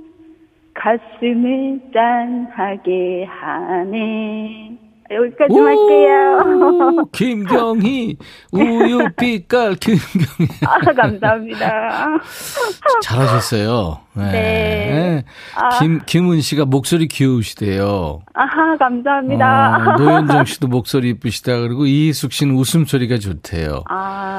[0.74, 4.78] 가슴을 짠하게 하네.
[5.14, 7.04] 여기까지 할게요.
[7.12, 8.16] 김경희,
[8.52, 10.48] 우유빛깔 김경희.
[10.66, 12.18] 아, 감사합니다.
[13.02, 13.98] 잘하셨어요.
[14.14, 14.30] 네.
[14.32, 15.24] 네.
[15.54, 15.78] 아.
[15.78, 18.22] 김, 김은 씨가 목소리 귀여우시대요.
[18.34, 19.76] 아하, 감사합니다.
[19.76, 21.60] 어, 노현정 씨도 목소리 이쁘시다.
[21.60, 23.84] 그리고 이희숙 씨는 웃음 소리가 좋대요.
[23.90, 24.31] 아.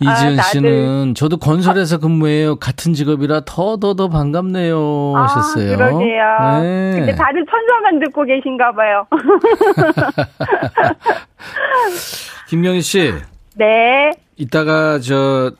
[0.00, 2.56] 이지연 아, 씨는 저도 건설에서 근무해요.
[2.56, 5.14] 같은 직업이라 더, 더, 더 반갑네요.
[5.16, 5.76] 아, 하셨어요.
[5.76, 6.60] 그러게요.
[6.62, 6.92] 네.
[6.98, 9.06] 근데 다들 천사만 듣고 계신가 봐요.
[12.48, 13.12] 김경희 씨.
[13.56, 14.12] 네.
[14.36, 15.50] 이따가 저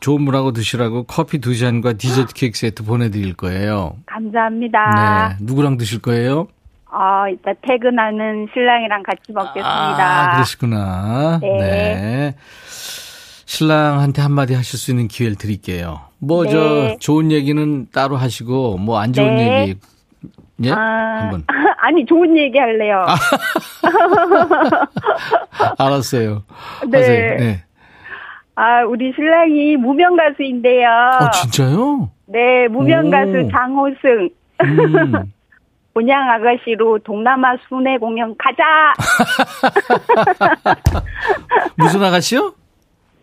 [0.00, 3.96] 좋은 물하고 드시라고 커피 두 잔과 디저트 케이크 세트 보내드릴 거예요.
[4.06, 5.36] 감사합니다.
[5.38, 5.44] 네.
[5.44, 6.48] 누구랑 드실 거예요?
[6.90, 10.30] 어, 이따 퇴근하는 신랑이랑 같이 먹겠습니다.
[10.30, 11.38] 아, 그러시구나.
[11.42, 11.48] 네.
[11.58, 12.34] 네.
[13.54, 16.00] 신랑한테 한마디 하실 수 있는 기회를 드릴게요.
[16.18, 16.50] 뭐, 네.
[16.50, 19.60] 저, 좋은 얘기는 따로 하시고, 뭐, 안 좋은 네.
[19.68, 19.80] 얘기,
[20.64, 20.72] 예?
[20.72, 21.44] 아, 한번.
[21.78, 23.04] 아니, 좋은 얘기 할래요.
[23.06, 23.14] 아.
[25.84, 26.42] 알았어요.
[26.88, 26.98] 네.
[26.98, 27.36] 하세요.
[27.38, 27.64] 네.
[28.56, 30.88] 아, 우리 신랑이 무명 가수인데요.
[31.20, 32.10] 어, 진짜요?
[32.26, 33.10] 네, 무명 오.
[33.10, 34.30] 가수 장호승.
[34.62, 35.32] 음.
[35.94, 38.64] 본양 아가씨로 동남아 순회 공연 가자!
[41.76, 42.52] 무슨 아가씨요?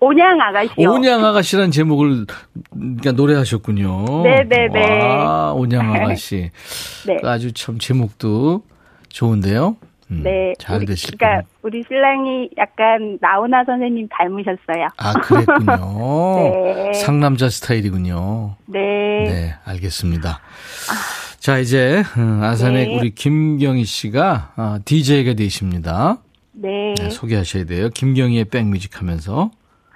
[0.02, 0.92] 온양 아가씨요.
[0.92, 2.26] 온양 아가씨란 제목을
[2.72, 4.24] 그러니까 노래하셨군요.
[4.24, 5.04] 네네네.
[5.06, 6.50] 와, 온양 아가씨.
[7.06, 7.18] 네.
[7.24, 8.64] 아주 참 제목도
[9.10, 9.78] 좋은데요.
[10.10, 10.54] 음, 네.
[10.58, 14.88] 잘 되실 그러니까 우리 신랑이 약간 나훈아 선생님 닮으셨어요.
[14.98, 16.36] 아, 그랬군요.
[16.92, 16.94] 네.
[16.94, 18.56] 상남자 스타일이군요.
[18.66, 18.80] 네.
[18.80, 20.30] 네, 알겠습니다.
[20.32, 21.38] 아.
[21.40, 22.98] 자, 이제 음, 아산의 네.
[22.98, 26.18] 우리 김경희 씨가 DJ가 아, 되십니다.
[26.54, 26.96] 네.
[26.98, 27.10] 네.
[27.12, 27.90] 소개하셔야 돼요.
[27.90, 29.52] 김경희의 백뮤직 하면서.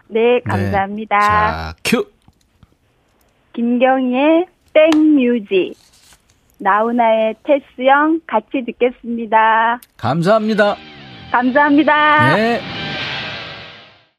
[0.07, 1.17] 네, 감사합니다.
[1.17, 1.21] 네.
[1.21, 2.05] 자, 큐.
[3.53, 5.73] 김경희의 백뮤직.
[6.57, 9.79] 나훈아의 테스형 같이 듣겠습니다.
[9.97, 10.75] 감사합니다.
[11.31, 12.35] 감사합니다.
[12.35, 12.61] 네.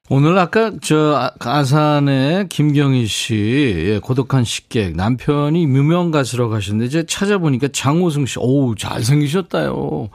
[0.09, 7.07] 오늘 아까 저 아, 아산의 김경희 씨 예, 고독한 식객 남편이 무명 가수라고 하셨는데 이제
[7.07, 10.09] 찾아보니까 장호승 씨, 오우 잘생기셨다요.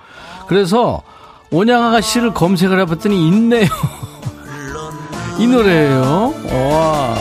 [0.48, 1.04] 그래서
[1.52, 3.68] 온양아가 씨를 검색을 해봤더니 있네요.
[5.38, 6.34] 이 노래예요.
[6.52, 7.16] 와.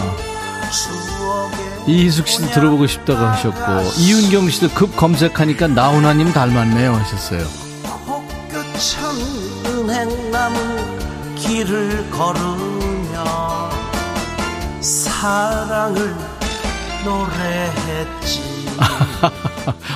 [1.87, 7.47] 이희숙 씨도 들어보고 싶다고 하셨고 이윤경 씨도 급 검색하니까 나훈아님 닮았네요 하셨어요.
[14.81, 16.15] 사랑을
[17.05, 18.50] 노래했지.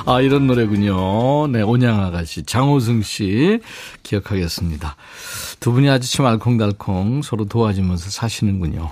[0.05, 1.47] 아, 이런 노래군요.
[1.47, 3.59] 네, 온양 아가씨, 장호승 씨,
[4.03, 4.95] 기억하겠습니다.
[5.59, 8.91] 두 분이 아주 참 알콩달콩 서로 도와주면서 사시는군요.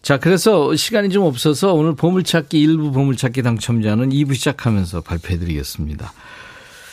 [0.00, 6.12] 자, 그래서 시간이 좀 없어서 오늘 보물찾기 일부 보물찾기 당첨자는 2부 시작하면서 발표해 드리겠습니다.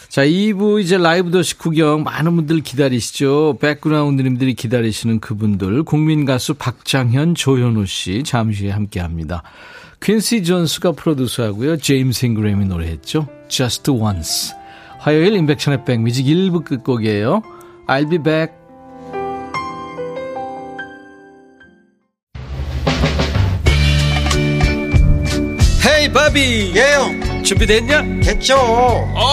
[0.09, 3.57] 자, 2부 이제 라이브 도시 구경 많은 분들 기다리시죠.
[3.59, 9.43] 백그라운드님들이 기다리시는 그분들 국민 가수 박장현, 조현우 씨 잠시 후에 함께 합니다.
[10.01, 11.77] 퀸시 존스가 프로듀서하고요.
[11.77, 13.27] 제임스 잉그램이 노래했죠.
[13.47, 14.53] Just Once.
[14.99, 17.41] 화요일 인백션의 백뮤직 1부 끝곡이에요.
[17.87, 18.53] I'll be back.
[25.85, 28.01] 헤이 바비 예영 준비됐냐?
[28.23, 28.55] 됐죠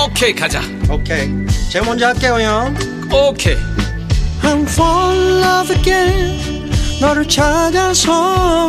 [0.07, 1.29] 오케이 가자 오케이
[1.71, 2.75] 제가 먼저 할게요 형
[3.11, 3.57] 오케이
[4.43, 6.71] I'm fall in love again
[7.01, 8.69] 너를 찾아서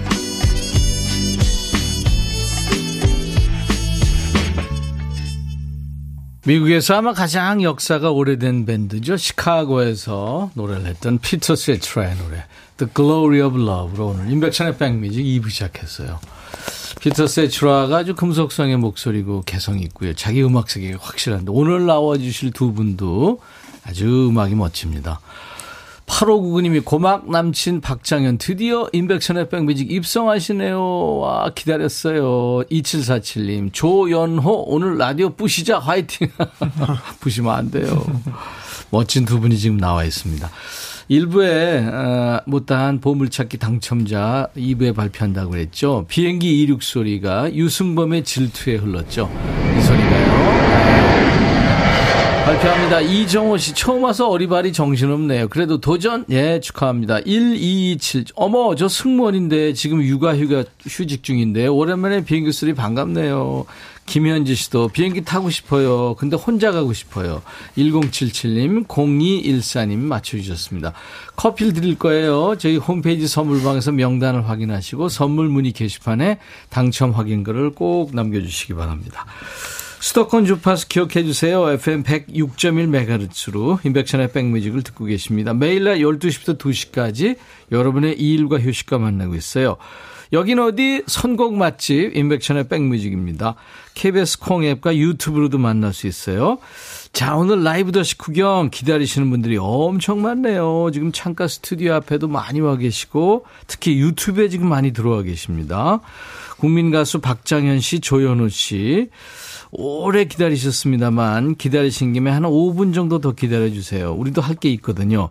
[6.43, 9.15] 미국에서 아마 가장 역사가 오래된 밴드죠.
[9.15, 12.45] 시카고에서 노래를 했던 피터 세트라의 노래
[12.77, 16.19] The Glory of Love로 오늘 임백천의 백뮤직 2부 시작했어요.
[16.99, 20.15] 피터 세츄라가 아주 금속성의 목소리고 개성이 있고요.
[20.15, 23.39] 자기 음악 세계가 확실한데 오늘 나와 주실 두 분도
[23.83, 25.19] 아주 음악이 멋집니다.
[26.11, 31.17] 8599님이 고막 남친 박장현 드디어 인백션의 백뮤직 입성하시네요.
[31.17, 32.63] 와 기다렸어요.
[32.69, 36.29] 2747님 조연호 오늘 라디오 부시자 화이팅.
[37.21, 38.05] 부시면 안 돼요.
[38.89, 40.49] 멋진 두 분이 지금 나와 있습니다.
[41.09, 46.05] 1부에 어, 못다한 보물찾기 당첨자 2부에 발표한다고 그랬죠.
[46.07, 49.29] 비행기 이륙 소리가 유승범의 질투에 흘렀죠.
[49.77, 50.10] 이 소리가요.
[52.45, 53.01] 발표합니다.
[53.01, 55.47] 이정호 씨 처음 와서 어리바리 정신없네요.
[55.49, 57.21] 그래도 도전 예 축하합니다.
[57.21, 63.65] 1227 어머 저 승무원인데 지금 육아 휴가 휴직 중인데 오랜만에 비행기 소리 반갑네요.
[64.07, 66.15] 김현지 씨도 비행기 타고 싶어요.
[66.15, 67.43] 근데 혼자 가고 싶어요.
[67.77, 70.93] 1077님, 0214님 맞춰주셨습니다.
[71.35, 72.55] 커피를 드릴 거예요.
[72.57, 79.25] 저희 홈페이지 선물방에서 명단을 확인하시고 선물 문의 게시판에 당첨 확인글을 꼭 남겨주시기 바랍니다.
[80.01, 81.69] 수도권 주파수 기억해 주세요.
[81.69, 85.53] FM 106.1MHz로 인백션의 백뮤직을 듣고 계십니다.
[85.53, 87.37] 매일 날 12시부터 2시까지
[87.71, 89.77] 여러분의 일과 휴식과 만나고 있어요.
[90.33, 93.53] 여긴 어디 선곡 맛집 인백션의 백뮤직입니다.
[93.93, 96.57] KBS 콩앱과 유튜브로도 만날 수 있어요.
[97.13, 100.89] 자, 오늘 라이브 더시 구경 기다리시는 분들이 엄청 많네요.
[100.93, 105.99] 지금 창가 스튜디오 앞에도 많이 와 계시고 특히 유튜브에 지금 많이 들어와 계십니다.
[106.57, 109.09] 국민 가수 박장현 씨, 조현우 씨.
[109.71, 114.11] 오래 기다리셨습니다만 기다리신 김에 한 5분 정도 더 기다려주세요.
[114.13, 115.29] 우리도 할 게 있거든요.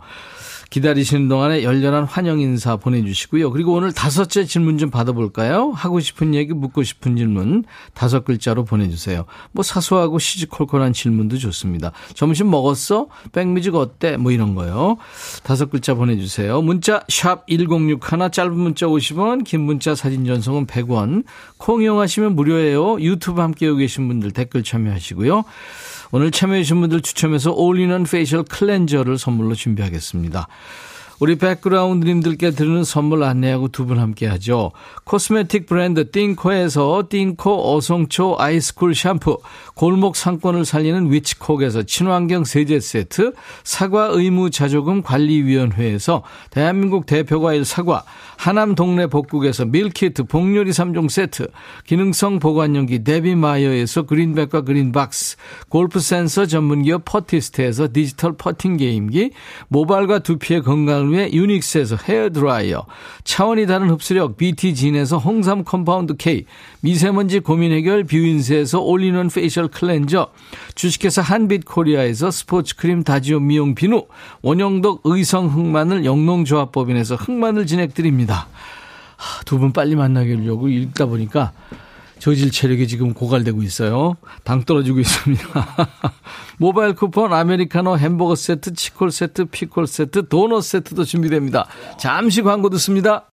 [0.70, 3.50] 기다리시는 동안에 열렬한 환영 인사 보내주시고요.
[3.50, 5.72] 그리고 오늘 다섯째 질문 좀 받아볼까요?
[5.72, 9.24] 하고 싶은 얘기, 묻고 싶은 질문 다섯 글자로 보내주세요.
[9.50, 11.90] 뭐 사소하고 시시콜콜한 질문도 좋습니다.
[12.14, 13.08] 점심 먹었어?
[13.32, 14.16] 백뮤직 어때?
[14.16, 14.96] 뭐 이런 거요.
[15.42, 16.62] 다섯 글자 보내주세요.
[16.62, 21.24] 문자 샵 1061, 짧은 문자 50원, 긴 문자 사진 전송은 100원.
[21.56, 23.00] 콩 이용하시면 무료예요.
[23.00, 25.44] 유튜브 함께하고 계신 분들 댓글 참여하시고요.
[26.12, 30.48] 오늘 참여해주신 분들 추첨해서 올리는 facial cleanser를 선물로 준비하겠습니다.
[31.20, 34.72] 우리 백그라운드님들께 드리는 선물 안내하고 두 분 함께 하죠.
[35.04, 39.38] cosmetic 브랜드 띵코에서 띵코 어성초 아이스쿨 샴푸,
[39.74, 43.32] 골목 상권을 살리는 위치콕에서 친환경 세제 세트,
[43.64, 48.04] 사과 의무 자조금 관리위원회에서 대한민국 대표과일 사과,
[48.36, 51.48] 하남 동네 복국에서 밀키트 복요리 3종 세트,
[51.86, 55.36] 기능성 보관용기 데비마이어에서 그린백과 그린박스,
[55.68, 59.32] 골프 센서 전문기업 퍼티스트에서 디지털 퍼팅 게임기,
[59.68, 62.86] 모발과 두피의 건강을 위해 유닉스에서 헤어드라이어,
[63.24, 66.44] 차원이 다른 흡수력 BT진에서 홍삼 compound K,
[66.80, 70.28] 미세먼지 고민 해결 뷰인스에서 올리는 facial cleanser,
[70.74, 74.06] 주식회사 한빛코리아에서 스포츠 크림 다지오 미용 비누,
[74.42, 78.48] 원형덕 의성 흑마늘 영농조합법인에서 흑마늘 진행드립니다.
[79.44, 81.52] 두 분 빨리 만나기려고 읽다 보니까
[82.20, 84.14] 저질 체력이 지금 고갈되고 있어요.
[84.44, 85.42] 당 떨어지고 있습니다.
[86.58, 91.66] 모바일 쿠폰, 아메리카노, 햄버거 세트, 치콜 세트, 피콜 세트, 도넛 세트도 준비됩니다.
[91.98, 93.30] 잠시 광고 듣습니다.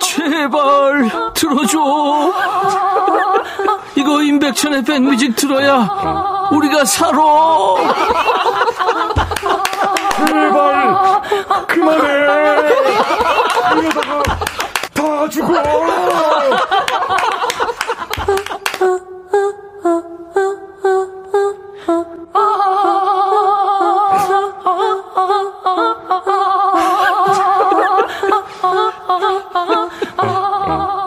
[0.00, 2.32] 제발 들어줘.
[3.96, 7.18] 이거 임백천의 백뮤직 들어야 우리가 살아.
[10.36, 12.08] 제발 그만해.
[13.80, 14.22] 이러다가
[14.94, 15.54] 다 죽어.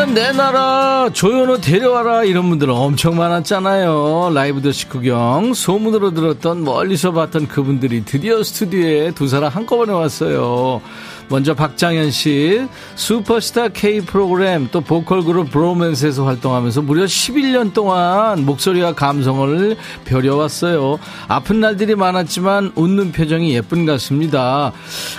[0.00, 4.30] 박장현 내놔라 조현우 데려와라 이런 분들 엄청 많았잖아요.
[4.34, 5.52] 라이브 더시 구경.
[5.52, 10.80] 소문으로 들었던 멀리서 봤던 그분들이 드디어 스튜디오에 두 사람 한꺼번에 왔어요
[11.30, 12.66] 먼저 박장현 씨
[12.96, 20.98] 슈퍼스타 K 프로그램 또 보컬 그룹 브로맨스에서 활동하면서 무려 11년 동안 목소리와 감성을 벼려왔어요.
[21.28, 24.72] 아픈 날들이 많았지만 웃는 표정이 예쁜 같습니다.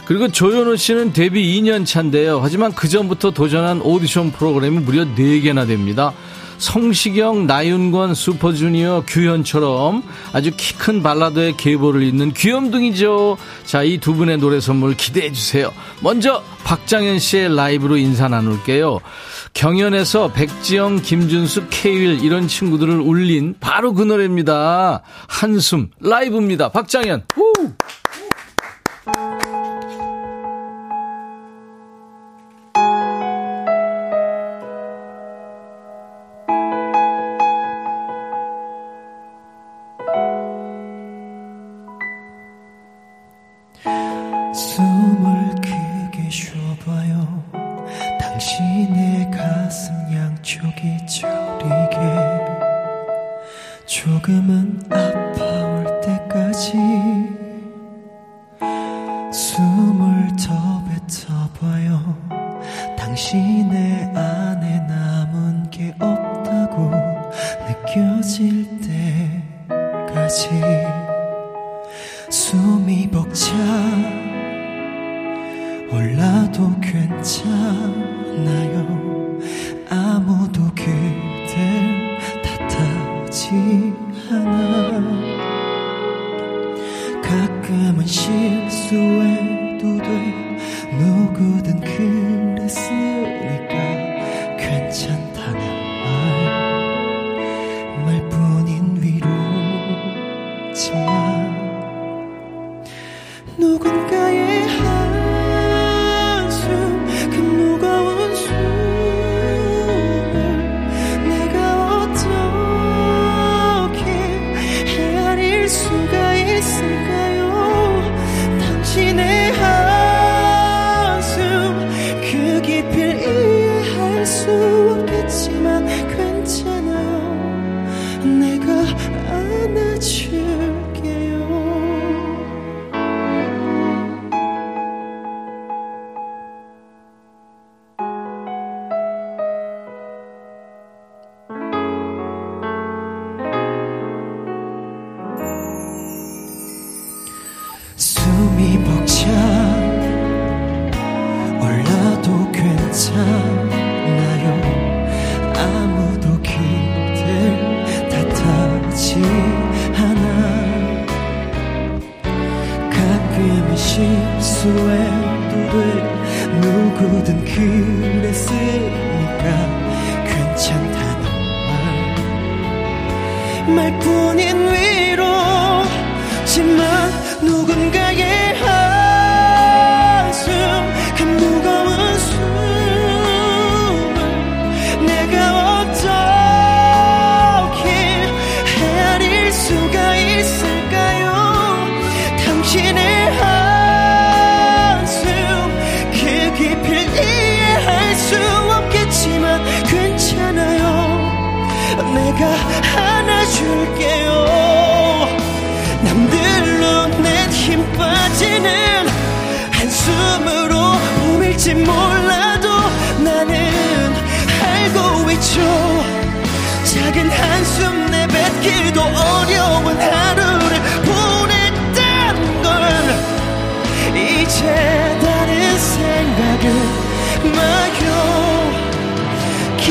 [0.06, 2.42] 그리고 조현우 씨는 데뷔 2년 차인데요.
[2.44, 6.12] 하지만 그 전부터 도전한 오디션 프로그램이 무려 4개나 됩니다.
[6.62, 13.38] 성시경, 나윤권, 슈퍼주니어, 규현처럼 아주 키 큰 발라드의 계보를 잇는 귀염둥이죠.
[13.66, 15.72] 자, 이 두 분의 노래 선물 기대해 주세요.
[16.02, 19.00] 먼저 박장현 씨의 라이브로 인사 나눌게요.
[19.54, 25.02] 경연에서 백지영, 김준수, 케일 이런 친구들을 울린 바로 그 노래입니다.
[25.28, 26.70] 한숨 라이브입니다.
[26.70, 27.24] 박장현.
[27.34, 27.54] 후!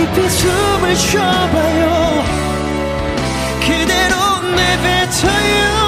[0.00, 2.24] 깊이 숨을 쉬어봐요.
[3.60, 5.79] 그대로 내뱉어요.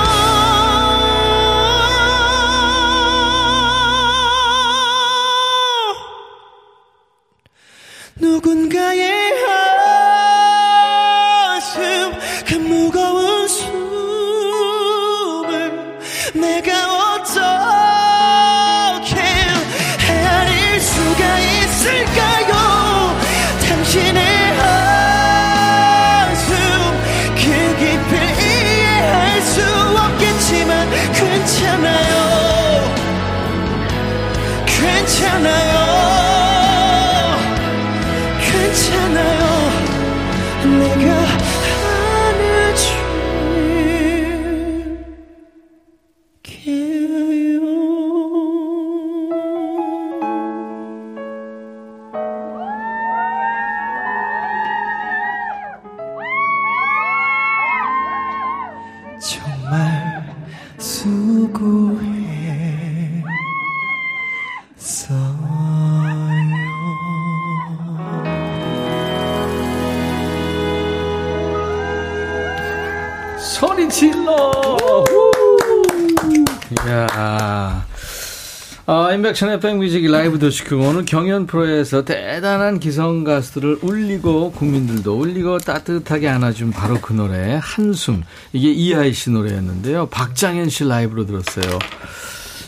[79.33, 86.71] 임백천의 백뮤직 라이브 도시큐 오늘 경연 프로에서 대단한 기성 가수들을 울리고 국민들도 울리고 따뜻하게 안아준
[86.71, 88.23] 바로 그 노래 한숨.
[88.53, 90.07] 이게 이하이 씨 노래였는데요.
[90.09, 91.79] 박장현 씨 라이브로 들었어요.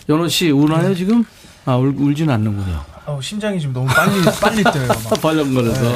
[0.08, 0.94] 연호 씨 우나요 네.
[0.94, 1.24] 지금?
[1.66, 2.82] 아 울, 울진 않는군요.
[3.06, 4.88] 어, 심장이 지금 너무 빨리 빨리 뛰어요
[5.20, 5.94] 벌렁거려서.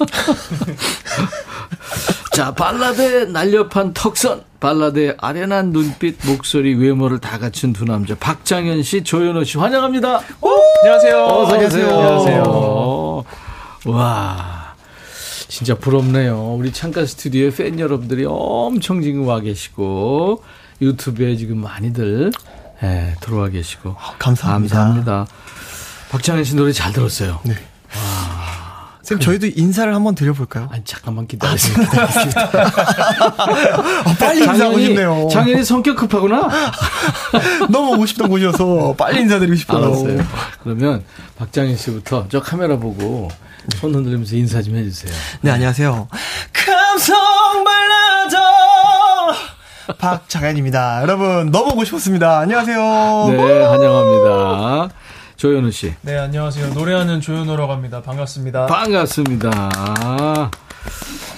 [2.40, 8.14] 자, 발라드의 날렵한 턱선, 발라드의 아련한 눈빛, 목소리, 외모를 다 갖춘 두 남자.
[8.14, 10.22] 박장현 씨, 조연호 씨, 환영합니다.
[10.40, 10.48] 오!
[10.82, 11.22] 안녕하세요.
[11.22, 11.90] 어서 오세요.
[11.90, 13.24] 안녕하세요.
[13.88, 14.74] 와.
[15.48, 16.54] 진짜 부럽네요.
[16.54, 20.42] 우리 창가 스튜디오에 팬 여러분들이 엄청 지금 와 계시고,
[20.80, 22.32] 유튜브에 지금 많이들
[22.82, 23.96] 예, 들어와 계시고.
[23.98, 24.76] 아, 감사합니다.
[24.76, 25.26] 감사합니다.
[26.08, 27.40] 박장현 씨 노래 잘 들었어요.
[27.42, 27.52] 네.
[29.10, 30.68] 쌤, 저희도 인사를 한번 드려볼까요?
[30.70, 31.84] 아니, 잠깐만 기다리세요.
[31.84, 32.30] 기다리세요.
[33.36, 35.28] 아, 빨리 인사하고 싶네요.
[35.32, 36.48] 장현이 성격 급하구나?
[37.70, 39.84] 너무 오고 싶던 곳이어서 빨리 인사드리고 싶어요.
[39.86, 40.24] 알았어요.
[40.62, 41.02] 그러면
[41.38, 43.28] 박장현 씨부터 저 카메라 보고
[43.80, 45.12] 손 흔들면서 인사 좀 해주세요.
[45.40, 46.06] 네, 안녕하세요.
[46.52, 47.16] 감성
[47.64, 48.36] 발라드
[49.98, 51.02] 박장현입니다.
[51.02, 52.38] 여러분, 너무 오고 싶었습니다.
[52.38, 53.26] 안녕하세요.
[53.30, 54.94] 네, 환영합니다.
[55.40, 55.94] 조현우 씨.
[56.02, 56.74] 네, 안녕하세요.
[56.74, 58.02] 노래하는 조현우라고 합니다.
[58.02, 58.66] 반갑습니다.
[58.66, 60.50] 반갑습니다.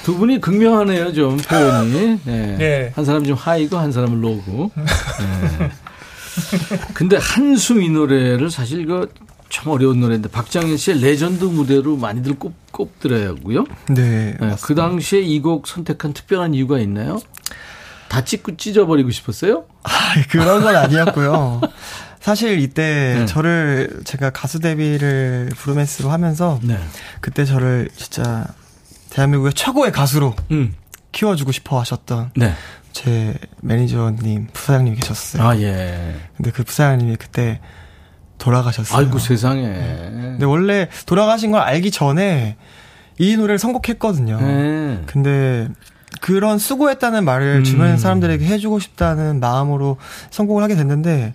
[0.02, 2.18] 두 분이 극명하네요, 좀 표현이.
[2.24, 2.56] 네.
[2.58, 2.92] 네.
[2.96, 4.72] 한 사람 좀 하이고 한 사람은 로고.
[4.74, 5.70] 네.
[6.94, 9.08] 근데 한숨 이 노래를 사실 그
[9.52, 13.66] 참 어려운 노래인데 박장현 씨의 레전드 무대로 많이들 꼽, 꼽더라고요.
[13.90, 14.34] 네.
[14.40, 14.56] 네.
[14.62, 17.20] 그 당시에 이 곡 선택한 특별한 이유가 있나요?
[18.08, 19.64] 다 찍고 찢어버리고 싶었어요?
[19.82, 19.90] 아,
[20.30, 21.60] 그런 건 아니었고요.
[22.22, 23.26] 사실 이때 네.
[23.26, 26.78] 저를 제가 가수 데뷔를 브로맨스로 하면서 네.
[27.20, 28.46] 그때 저를 진짜
[29.10, 30.72] 대한민국의 최고의 가수로 음.
[31.10, 32.54] 키워주고 싶어 하셨던 네.
[32.92, 35.42] 제 매니저님, 부사장님 계셨어요.
[35.42, 36.14] 아, 예.
[36.36, 37.60] 근데 그 부사장님이 그때
[38.38, 38.98] 돌아가셨어요.
[38.98, 39.64] 아이고, 세상에.
[39.64, 42.56] 근데 원래 돌아가신 걸 알기 전에
[43.18, 44.40] 이 노래를 선곡했거든요.
[44.40, 45.02] 네.
[45.06, 45.68] 근데
[46.20, 47.64] 그런 수고했다는 말을 음.
[47.64, 49.96] 주변 사람들에게 해주고 싶다는 마음으로
[50.30, 51.34] 선곡을 하게 됐는데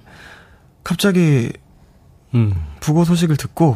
[0.88, 1.52] 갑자기
[2.34, 2.56] 음.
[2.80, 3.76] 부고 소식을 듣고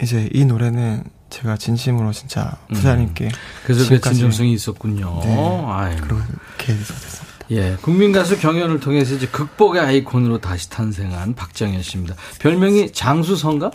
[0.00, 3.28] 이제 이 노래는 제가 진심으로 진짜 부사님께
[3.66, 5.20] 그래서 그 진정성이 있었군요.
[5.22, 5.64] 네.
[5.68, 5.96] 아유.
[6.00, 7.36] 그렇게 해서 됐습니다.
[7.50, 12.14] 예, 국민 가수 경연을 통해서 이제 극복의 아이콘으로 다시 탄생한 박정현 씨입니다.
[12.40, 13.70] 별명이 장수성가?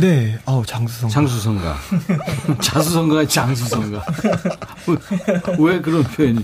[0.00, 1.10] 네, 아우 장수성.
[1.10, 1.76] 장수성가.
[2.60, 4.04] 자수성가, 장수성가.
[5.58, 6.42] 왜 그런 표현이?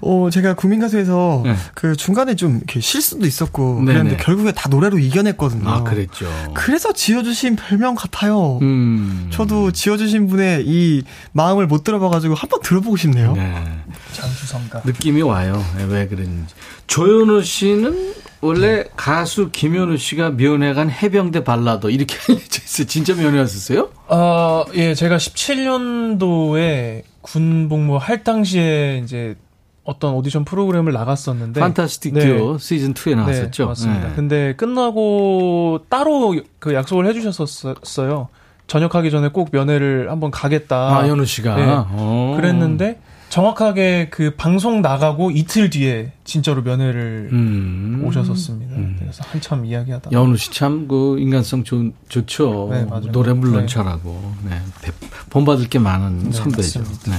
[0.00, 1.56] 어, 제가 국민 가수에서 네.
[1.74, 3.92] 그 중간에 좀 이렇게 실수도 있었고 네네.
[3.92, 5.68] 그랬는데 결국에 다 노래로 이겨냈거든요.
[5.68, 6.26] 아, 그랬죠.
[6.54, 8.58] 그래서 지어주신 별명 같아요.
[8.62, 9.28] 음.
[9.30, 13.32] 저도 지어주신 분의 이 마음을 못 들어봐가지고 한번 들어보고 싶네요.
[13.34, 13.64] 네.
[14.12, 14.82] 장수성가.
[14.84, 15.62] 느낌이 와요.
[15.76, 16.54] 네, 왜 그랬는지.
[16.86, 22.86] 조현우 씨는 원래 가수 김현우 씨가 면회간 해병대 발라더 이렇게 알려져 있어요.
[22.86, 23.88] 진짜 면회 왔었어요?
[24.08, 29.36] 아, 예, 제가 17년도에 군 복무 할 당시에 이제
[29.84, 32.20] 어떤 오디션 프로그램을 나갔었는데 판타스틱 네.
[32.20, 33.62] 듀오 시즌 2에 나왔었죠.
[33.64, 34.08] 네, 맞습니다.
[34.08, 34.12] 네.
[34.14, 38.28] 근데 끝나고 따로 그 약속을 해 주셨었어요.
[38.68, 40.96] 전역하기 전에 꼭 면회를 한번 가겠다.
[40.98, 41.56] 아, 현우 씨가.
[41.56, 41.64] 네.
[41.68, 42.34] 어.
[42.36, 43.00] 그랬는데
[43.36, 48.02] 정확하게 그 방송 나가고 이틀 뒤에 진짜로 면회를 음.
[48.04, 48.76] 오셨었습니다.
[48.98, 50.12] 그래서 한참 이야기하다.
[50.12, 52.68] 연우 씨 참 그 인간성 좋, 좋죠.
[52.70, 52.86] 네.
[53.10, 53.66] 노래 물론 네.
[53.66, 54.34] 잘하고.
[54.44, 54.60] 네.
[54.82, 54.92] 배-
[55.30, 56.80] 본받을 게 많은 네, 선배죠.
[56.80, 57.10] 맞습니다.
[57.10, 57.16] 네.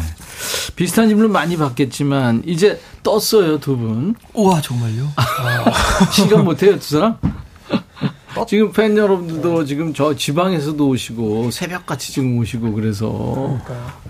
[0.75, 4.13] 비슷한 질문 많이 받겠지만 이제 떴어요, 두 분.
[4.35, 5.07] 우와 정말요?
[6.13, 7.17] 시간 못해요, 두 사람?
[8.47, 13.59] 지금 팬 여러분들도 지금 저 지방에서도 오시고 새벽같이 지금 오시고 그래서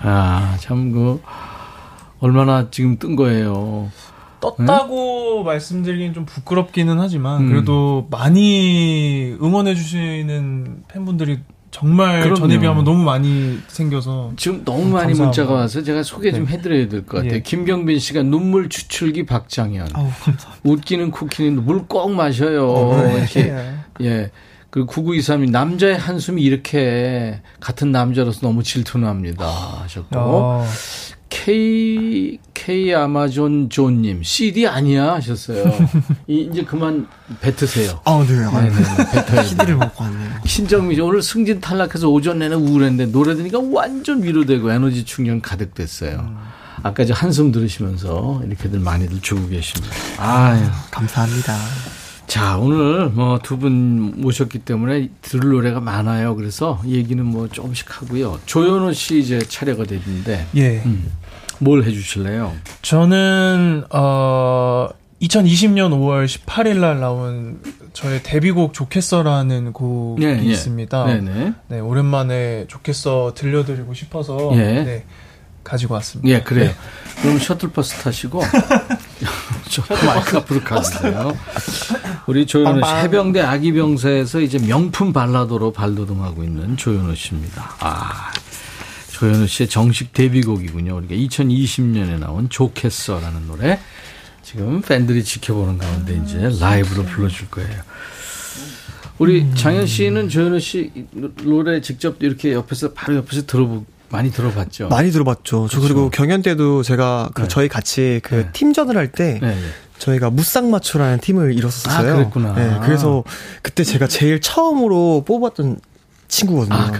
[0.02, 1.22] 아, 참그
[2.28, 3.92] 얼마나 지금 뜬 거예요.
[4.40, 7.50] 떴다고 말씀드리긴 좀 부끄럽기는 하지만 음.
[7.50, 11.40] 그래도 많이 응원해 주시는 팬분들이
[11.72, 12.36] 정말 그럼요.
[12.40, 15.24] 전에 비하면 너무 많이 생겨서 지금 너무 많이 감사하고.
[15.24, 17.34] 문자가 와서 제가 소개 좀 해드려야 될 것 같아요.
[17.36, 17.42] 예.
[17.42, 19.88] 김경빈 씨가 눈물 추출기 박장현.
[19.94, 20.08] 아우.
[20.64, 22.70] 웃기는 쿠키는 물 꼭 마셔요.
[22.72, 23.18] 어, 네.
[23.18, 23.54] 이렇게.
[24.02, 24.32] 예.
[24.70, 29.46] 그 9923이 남자의 한숨이 이렇게 같은 남자로서 너무 질투납니다.
[29.84, 30.08] 하셨고.
[30.20, 30.66] 어,
[31.38, 35.66] K, K 아마존 존님, CD 아니야 하셨어요.
[36.28, 37.08] 이, 이제 그만
[37.42, 38.00] 뱉으세요.
[38.06, 38.36] 아 네.
[38.46, 38.72] 아, 네네,
[39.12, 39.44] 뱉어야 돼요.
[39.44, 40.30] CD를 먹고 왔네요.
[40.46, 45.74] 신정미 씨, 오늘 승진 탈락해서 오전 내내 우울했는데 노래 들으니까 완전 위로되고 에너지 충전 가득
[45.74, 46.38] 됐어요.
[46.84, 49.94] 아까 저 한숨 들으시면서 이렇게들 많이들 주고 계십니다.
[50.20, 50.62] 아유.
[50.92, 51.58] 감사합니다.
[52.28, 56.36] 자, 오늘 뭐 두 분 모셨기 때문에 들을 노래가 많아요.
[56.36, 58.40] 그래서 얘기는 뭐 조금씩 하고요.
[58.46, 60.82] 조현호 씨 이제 차례가 됐는데, 예.
[60.86, 61.12] 음,
[61.60, 62.54] 뭘 해주실래요?
[62.82, 64.90] 저는 어
[65.22, 67.60] 2020년 5월 18일 날 나온
[67.94, 70.44] 저의 데뷔곡 좋겠어라는 곡이 예, 예.
[70.44, 71.06] 있습니다.
[71.06, 71.54] 네 네.
[71.68, 74.84] 네, 오랜만에 좋겠어 들려드리고 싶어서 예.
[74.84, 75.06] 네,
[75.64, 76.30] 가지고 왔습니다.
[76.30, 76.72] 예, 그래요.
[77.22, 78.42] 그럼 셔틀버스 타시고,
[79.70, 81.38] 저 마이크 앞으로 가세요.
[82.28, 87.76] 우리 조현우 씨, 해병대 아기병사에서 이제 명품 발라더로 발돋움하고 있는 조현우 씨입니다.
[87.80, 88.32] 아,
[89.24, 90.96] 조현우 씨의 정식 데뷔곡이군요.
[90.96, 93.80] 그러니까 2020년에 나온 좋겠어라는 노래.
[94.42, 97.82] 지금 팬들이 지켜보는 가운데 이제 라이브로 불러줄 거예요.
[99.20, 99.56] 우리 음.
[99.56, 100.92] 장현 씨는 조현우 씨
[101.44, 104.90] 노래 직접 이렇게 옆에서 바로 옆에서 들어보 많이 들어봤죠.
[104.90, 105.70] 많이 들어봤죠.
[105.72, 106.12] 저 그리고 그렇죠.
[106.12, 107.48] 경연 때도 제가 그 네.
[107.48, 108.50] 저희 같이 그 네.
[108.52, 109.62] 팀전을 할때 네, 네.
[110.00, 112.12] 저희가 무쌍마초라는 팀을 이뤘었어요.
[112.12, 112.54] 아, 그랬구나.
[112.56, 113.24] 네, 그래서
[113.62, 115.80] 그때 제가 제일 처음으로 뽑았던
[116.34, 116.76] 친구거든요.
[116.76, 116.92] 아,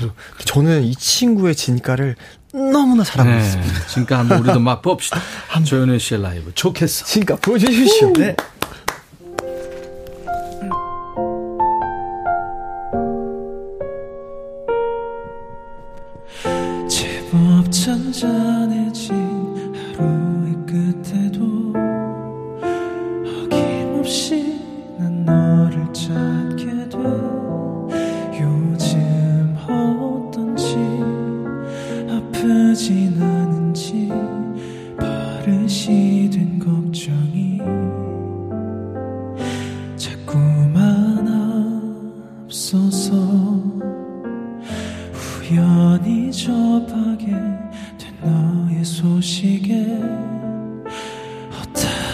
[0.46, 2.16] 저는 이 친구의 진가를
[2.52, 3.88] 너무나 잘하고 네, 있습니다.
[3.88, 5.20] 진가 한번 우리도 막 봅시다.
[5.64, 7.06] 조현우 씨의 라이브 좋겠어.
[7.06, 8.14] 진가 보여주십시오.
[8.14, 8.36] 네.
[17.74, 21.74] 잔잔해진 하루의 끝에도
[23.44, 24.60] 어김없이
[25.00, 26.43] 난 너를 찾게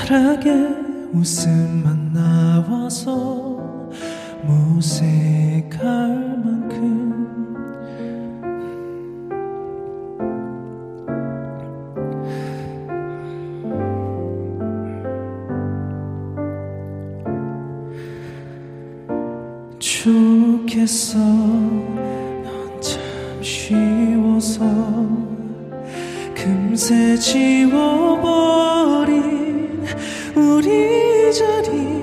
[0.10, 0.50] 허탈하게
[1.14, 3.60] 웃음만 나와서
[4.44, 5.82] 무색할
[6.44, 6.90] 만큼.
[19.78, 21.20] 좋겠어.
[21.20, 23.00] 넌 참
[23.44, 24.66] 쉬워서
[26.34, 28.79] 금세 지워버린
[30.36, 31.99] 우리 자리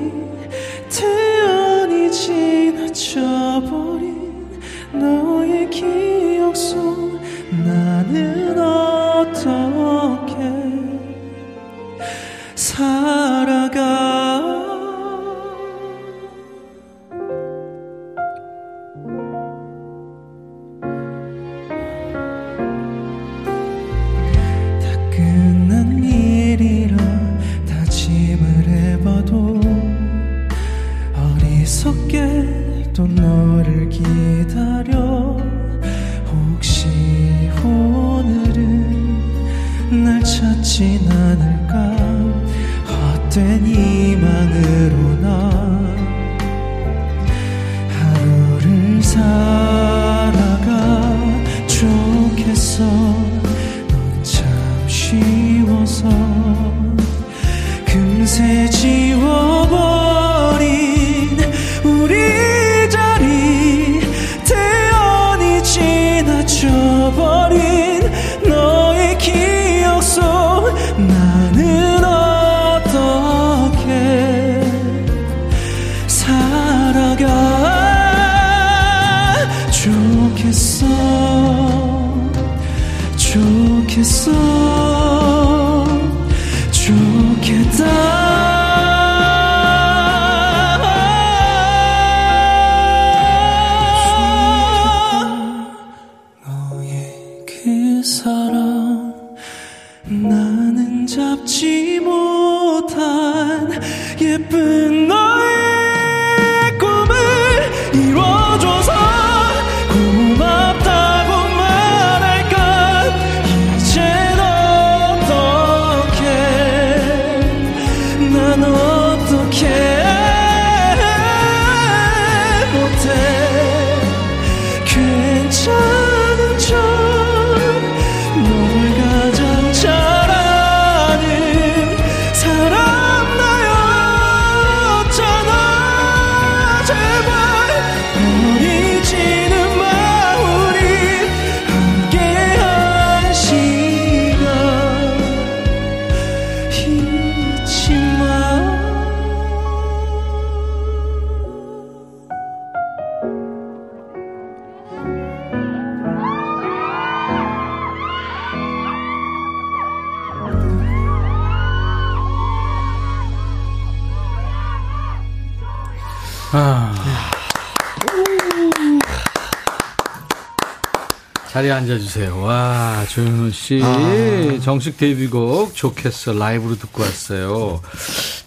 [171.57, 172.43] 자리에 앉아주세요.
[172.43, 173.81] 와, 조현우 씨.
[173.83, 174.59] 아.
[174.63, 176.35] 정식 데뷔곡 좋겠어.
[176.35, 177.81] 라이브로 듣고 왔어요.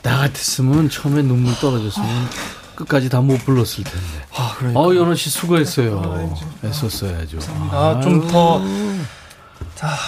[0.04, 2.08] 나 같았으면 처음에 눈물 떨어졌으면
[2.76, 4.00] 끝까지 다 못 불렀을 텐데.
[4.36, 4.80] 아, 그러니까.
[4.80, 6.04] 어, 연호 씨 수고했어요.
[6.06, 7.40] 아, 애썼어야죠.
[7.72, 8.62] 아, 좀 더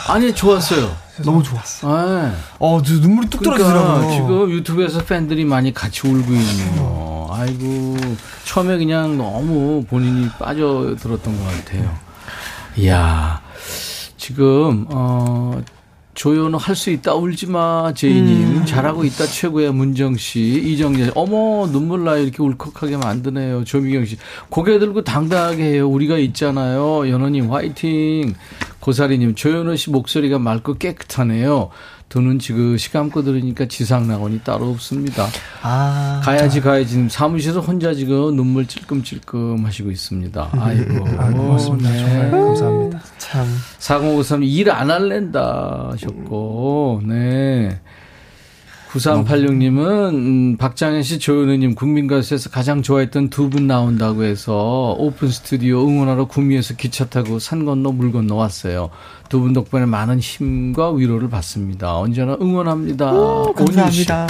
[0.07, 0.95] 아니 좋았어요.
[1.23, 1.87] 너무 좋았어.
[2.05, 2.31] 네.
[2.59, 4.11] 어, 눈물이 뚝 그러니까 떨어지더라고요.
[4.11, 7.29] 지금 유튜브에서 팬들이 많이 같이 울고 있네요.
[7.31, 7.97] 아이고
[8.45, 12.10] 처음에 그냥 너무 본인이 빠져들었던 것 같아요.
[12.77, 13.41] 이야
[14.17, 15.61] 지금 어.
[16.13, 18.65] 조연호 할 수 있다 울지 마 제이님 음.
[18.65, 24.17] 잘하고 있다 최고야 문정 씨 이정재 어머 눈물 나 이렇게 울컥하게 만드네요 조미경 씨
[24.49, 28.35] 고개 들고 당당하게 해요 우리가 있잖아요 연호님 화이팅
[28.81, 31.69] 고사리님 조현우 씨 목소리가 맑고 깨끗하네요.
[32.11, 35.27] 두는 지그시 감고 들으니까 지상 낙원이 따로 없습니다.
[35.61, 40.49] 아, 가야지 가야지 사무실에서 혼자 지금 눈물 찔끔찔끔 하시고 있습니다.
[40.59, 41.07] 아이고.
[41.17, 41.89] 아, 고맙습니다.
[41.89, 41.99] 네.
[41.99, 42.99] 정말 감사합니다.
[43.17, 43.45] 참.
[43.79, 47.79] 4053 일 안 할랜다 하셨고, 네.
[48.91, 56.25] 9386님은 음, 박장현 씨, 조현우님 국민가수에서 가장 좋아했던 두 분 나온다고 해서 오픈 스튜디오 응원하러
[56.25, 58.89] 구미에서 기차 타고 산 건너 물 건너 왔어요.
[59.29, 61.97] 두 분 덕분에 많은 힘과 위로를 받습니다.
[61.97, 63.11] 언제나 응원합니다.
[63.13, 64.27] 오, 감사합니다.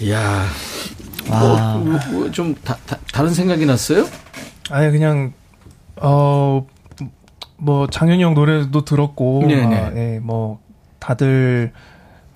[0.00, 0.44] 이야,
[1.28, 1.76] 와.
[1.78, 4.06] 뭐, 뭐, 뭐, 좀 다, 다, 다른 생각이 났어요?
[4.70, 5.32] 아니 그냥
[5.96, 6.66] 어.
[7.58, 9.76] 뭐 장현이 형 노래도 들었고, 네네.
[9.76, 10.58] 아, 예, 뭐
[10.98, 11.72] 다들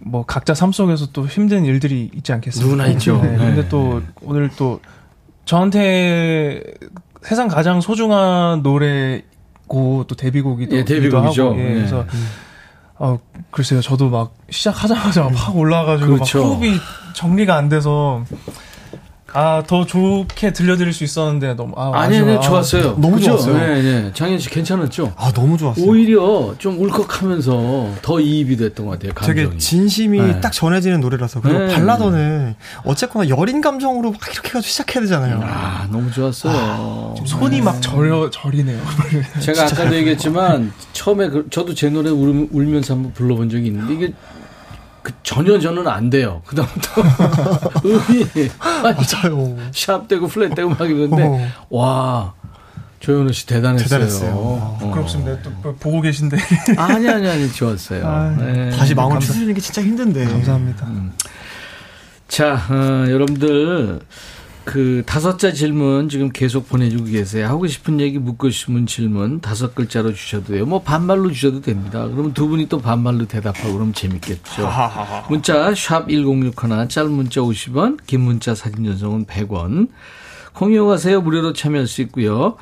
[0.06, 2.70] 뭐 각자 삶 속에서 또 힘든 일들이 있지 않겠습니까?
[2.70, 3.18] 누구나 있죠.
[3.22, 3.30] 네.
[3.32, 3.36] 네.
[3.38, 4.80] 근데 또 오늘 또
[5.44, 6.62] 저한테
[7.22, 11.46] 세상 가장 소중한 노래고 또 데뷔곡이기도 예, 데뷔곡이죠.
[11.46, 11.74] 하고 예, 네.
[11.74, 12.06] 그래서
[12.98, 13.18] 어
[13.50, 16.38] 글쎄요 저도 막 시작하자마자 막 올라가지고 그렇죠.
[16.38, 16.78] 막 호흡이
[17.14, 18.24] 정리가 안 돼서
[19.38, 22.82] 아, 더 좋게 들려드릴 수 있었는데 너무 아, 아니, 아니, 좋았어요.
[22.82, 23.32] 아, 너무 그죠?
[23.36, 23.58] 좋았어요.
[23.58, 24.10] 네, 네.
[24.14, 25.12] 장현 씨 괜찮았죠?
[25.14, 25.84] 아, 너무 좋았어요.
[25.84, 29.12] 오히려 좀 울컥하면서 더 이입이 됐던 것 같아요.
[29.12, 29.48] 감정이.
[29.48, 30.40] 되게 진심이 네.
[30.40, 31.74] 딱 전해지는 노래라서 그리고 네.
[31.74, 35.40] 발라더는 어쨌거나 여린 감정으로 막 이렇게 해가지고 시작해야 되잖아요.
[35.42, 36.54] 아, 너무 좋았어요.
[36.56, 38.80] 아, 손이 막 절여 절이네요.
[39.40, 44.14] 제가 아까도 얘기했지만 처음에 그, 저도 제 노래 울, 울면서 한번 불러본 적이 있는데 이게
[45.06, 46.42] 그 전혀 저는 안 돼요.
[46.46, 47.02] 그다음부터
[47.84, 48.50] 음이
[48.82, 49.56] 맞아요.
[49.72, 51.48] 샵 되고 플랫 되고 막 이러는데 어.
[51.70, 52.34] 와
[52.98, 53.84] 조현우 씨 대단했어요.
[53.88, 54.30] 대단했어요.
[54.34, 54.78] 어.
[54.80, 55.40] 부끄럽습니다.
[55.62, 56.36] 또 보고 계신데.
[56.76, 58.04] 아니 아니 아니 좋았어요.
[58.04, 58.70] 아, 네.
[58.70, 60.24] 다시 마음을 추스리는 게 진짜 힘든데.
[60.24, 60.86] 감사합니다.
[60.86, 61.12] 음.
[62.26, 64.00] 자, 어, 여러분들
[64.66, 67.46] 그 다섯자 질문 지금 계속 보내주고 계세요.
[67.46, 70.66] 하고 싶은 얘기 묻고 싶은 질문 다섯 글자로 주셔도 돼요.
[70.66, 72.08] 뭐 반말로 주셔도 됩니다.
[72.08, 74.68] 그러면 두 분이 또 반말로 대답하고 그러면 재밌겠죠.
[75.30, 79.88] 문자 샵 1061, 짧은 문자 50원, 긴 문자 사진 전송은 100원.
[80.52, 81.20] 공유 가세요.
[81.20, 82.56] 무료로 참여할 수 있고요.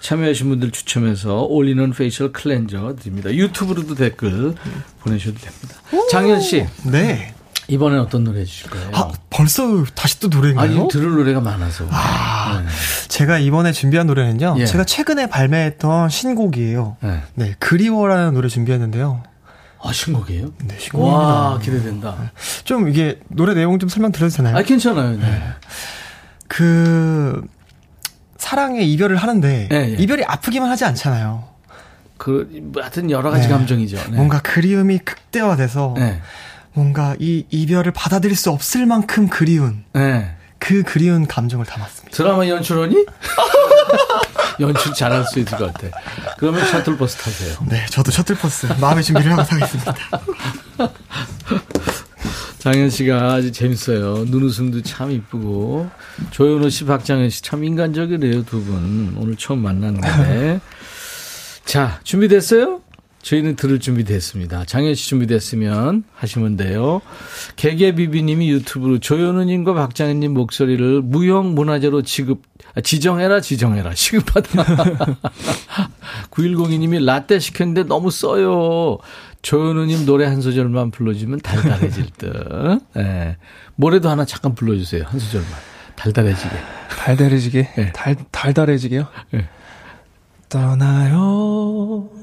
[0.00, 3.32] 참여하신 분들 추첨해서 올리는 facial cleanser 드립니다.
[3.32, 4.54] 유튜브로도 댓글
[5.00, 5.80] 보내셔도 됩니다.
[6.10, 6.66] 장현 씨.
[6.84, 7.34] 네.
[7.68, 8.90] 이번엔 어떤 노래 해주실 거예요?
[8.94, 10.80] 아, 벌써 다시 또 노래인가요?
[10.80, 11.86] 아니, 들을 노래가 많아서.
[11.90, 12.68] 아, 네.
[13.08, 14.54] 제가 이번에 준비한 노래는요.
[14.58, 14.64] 예.
[14.64, 16.96] 제가 최근에 발매했던 신곡이에요.
[17.02, 17.22] 네.
[17.34, 17.54] 네.
[17.58, 19.22] 그리워라는 노래 준비했는데요.
[19.82, 20.46] 아, 신곡이에요?
[20.64, 21.18] 네, 신곡입니다.
[21.18, 22.16] 와, 기대된다.
[22.18, 22.30] 네.
[22.64, 24.56] 좀 이게 노래 내용 좀 설명 드려도 되나요?
[24.56, 25.10] 아, 괜찮아요.
[25.10, 25.18] 네.
[25.18, 25.42] 네.
[26.48, 27.46] 그,
[28.38, 30.02] 사랑의 이별을 하는데, 네, 예.
[30.02, 31.44] 이별이 아프기만 하지 않잖아요.
[32.16, 33.52] 그, 뭐 하여튼 여러 가지 네.
[33.52, 33.96] 감정이죠.
[34.10, 34.16] 네.
[34.16, 35.94] 뭔가 그리움이 극대화돼서,
[36.78, 40.32] 뭔가 이 이별을 받아들일 수 없을 만큼 그리운 네.
[40.60, 42.16] 그 그리운 감정을 담았습니다.
[42.16, 43.04] 드라마 연출원이?
[44.60, 45.88] 연출 잘할 수 있을 것 같아.
[46.38, 47.56] 그러면 셔틀버스 타세요.
[47.68, 49.94] 네, 저도 셔틀버스 마음의 준비를 하고 타겠습니다.
[52.58, 54.24] 장현 씨가 아주 재밌어요.
[54.28, 55.90] 눈웃음도 참 이쁘고
[56.30, 59.16] 조현우 씨, 박장현 씨 참 인간적이래요 두 분.
[59.18, 60.60] 오늘 처음 만났는데.
[61.64, 62.82] 자, 준비됐어요?
[63.28, 64.64] 저희는 들을 준비 됐습니다.
[64.64, 67.02] 장현 씨 준비됐으면 하시면 돼요.
[67.56, 72.40] 개개비비님이 유튜브로 조현우님과 박장현님 목소리를 무형 문화재로 지급,
[72.74, 73.92] 아, 지정해라, 지정해라.
[73.96, 75.18] 시급하다.
[76.30, 78.96] 9102님이 라떼 시켰는데 너무 써요.
[79.42, 82.80] 조현우님 노래 한 소절만 불러주면 달달해질 듯.
[82.94, 83.36] 네.
[83.76, 85.04] 뭐래도 하나 잠깐 불러주세요.
[85.04, 85.50] 한 소절만.
[85.96, 86.56] 달달해지게.
[86.98, 87.68] 달달해지게?
[87.76, 87.92] 네.
[87.92, 89.06] 달, 달달해지게요?
[89.32, 89.46] 네.
[90.48, 92.17] 떠나요.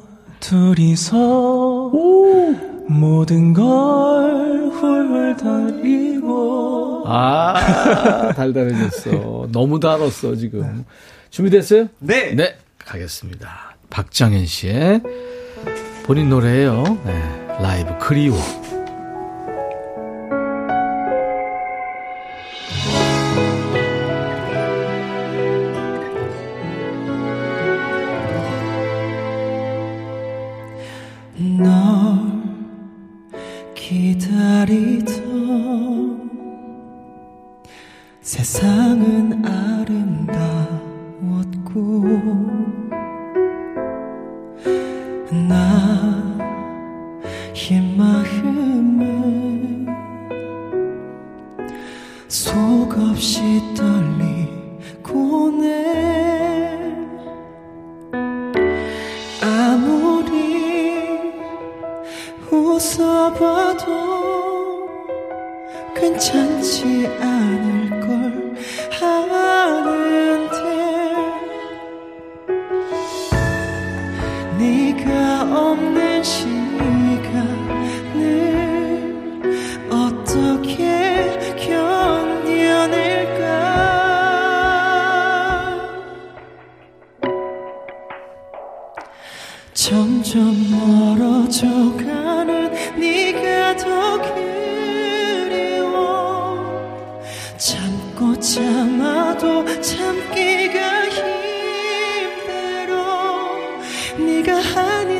[0.45, 2.53] 둘이서 오!
[2.87, 10.85] 모든 걸 훌훌 달리고 아 달달해졌어 너무 달았어 지금 네.
[11.31, 11.87] 준비됐어요?
[11.97, 12.35] 네.
[12.35, 15.01] 네 가겠습니다 박정현 씨의
[16.05, 18.37] 본인 노래예요 네, 라이브 그리워
[34.65, 35.23] 말이죠.
[38.21, 40.25] 세상은 아름다웠고
[45.47, 45.85] 나의
[47.95, 49.87] 마음은
[52.27, 54.04] 속없이 떨
[66.15, 68.07] 괜찮지 않을 걸
[69.01, 70.55] 아는데
[74.57, 76.53] 네가 없는 시간을
[79.89, 82.95] 어떻게 견뎌낼까?
[89.73, 91.94] 점점 멀어져
[104.65, 105.14] 네가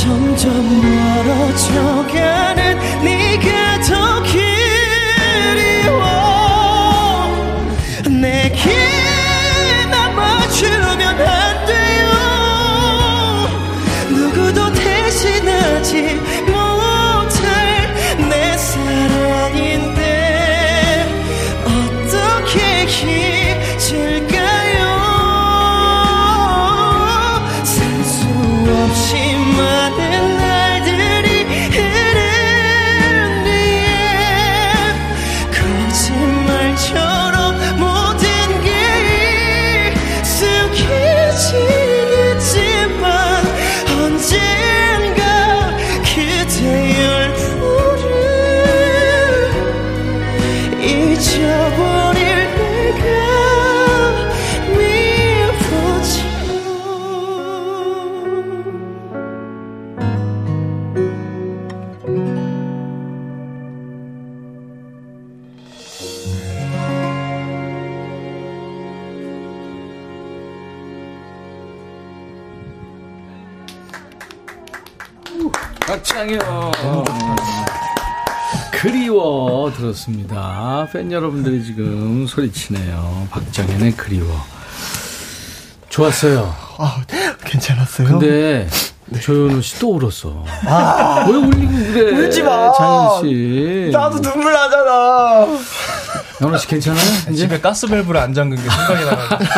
[0.00, 0.80] 점점
[1.26, 2.58] 멀어져가는
[3.04, 4.22] 네가 더
[79.90, 80.86] 그리워 들었습니다.
[80.92, 83.28] 팬 여러분들이 지금 소리치네요.
[83.30, 84.26] 박정현의 그리워.
[85.88, 86.54] 좋았어요.
[86.78, 87.02] 아,
[87.44, 88.08] 괜찮았어요.
[88.08, 88.68] 근데
[89.20, 90.44] 조현우 씨 또 울었어.
[91.26, 92.26] 왜 울리고 그래?
[92.26, 92.72] 울지 마.
[92.72, 93.90] 장현 씨.
[93.92, 95.46] 나도 눈물 나잖아.
[96.42, 97.02] 연우 씨 괜찮아요?
[97.30, 97.34] 이제?
[97.42, 99.50] 집에 가스밸브를 안 잠근 게 생각이 나가지고.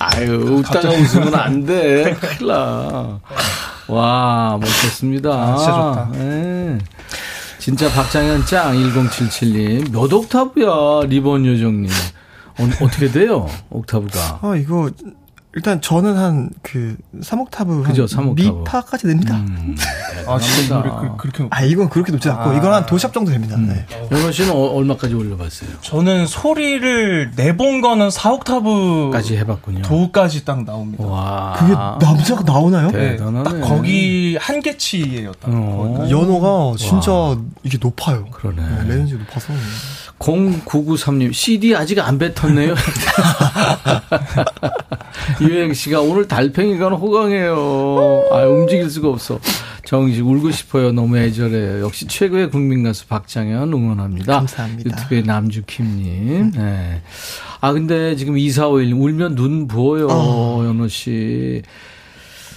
[0.00, 2.16] 아유, 웃다가 웃으면 안 돼.
[2.20, 3.20] 큰일 나.
[3.86, 5.30] 와, 멋졌습니다.
[5.30, 6.08] 아, 진짜 좋다.
[6.12, 6.78] 네.
[7.64, 9.90] 진짜 박장현 짱 1077님.
[9.90, 11.90] 몇 옥타브야, 리본 요정님.
[12.58, 13.48] 어, 어떻게 돼요?
[13.70, 14.40] 옥타브가.
[14.42, 14.90] 아, 이거
[15.56, 18.34] 일단 저는 한 그 3옥타브 그죠, 3옥타브.
[18.34, 19.36] 미파까지 됩니다.
[19.36, 19.76] 음,
[20.26, 22.56] 아, 진짜 노래 그, 렇게 아, 이건 그렇게 높지 않고 아.
[22.56, 23.54] 이건 한 도시합 정도 됩니다.
[23.56, 23.66] 음.
[23.68, 23.86] 네.
[24.10, 25.70] 영원 씨는 어, 얼마까지 올려봤어요?
[25.82, 29.82] 저는 소리를 내본 거는 4옥타브까지 해봤군요.
[29.82, 31.04] 도까지 딱 나옵니다.
[31.04, 31.54] 와.
[31.58, 31.72] 그게
[32.04, 32.90] 남자가 나오나요?
[32.90, 35.32] 네, 딱 거기 한계치예요.
[35.34, 35.48] 딱.
[35.52, 36.06] 어.
[36.10, 37.36] 연호가 진짜 와.
[37.62, 38.24] 이게 높아요.
[38.32, 38.62] 그러네.
[38.62, 39.52] 네, range 높아서.
[40.24, 42.74] 0993님, CD 아직 안 뱉었네요.
[45.42, 48.24] 유행 씨가 오늘 달팽이가 호강해요.
[48.30, 49.38] 아, 움직일 수가 없어.
[49.84, 50.92] 정식 울고 싶어요.
[50.92, 51.84] 너무 애절해요.
[51.84, 54.32] 역시 최고의 국민 가수 박장현 응원합니다.
[54.38, 54.90] 감사합니다.
[54.90, 56.52] 유튜브의 남주킴님.
[56.52, 57.02] 네.
[57.60, 60.08] 아, 근데 지금 2451님, 울면 눈 부어요.
[60.10, 60.64] 어.
[60.64, 61.60] 연호 씨.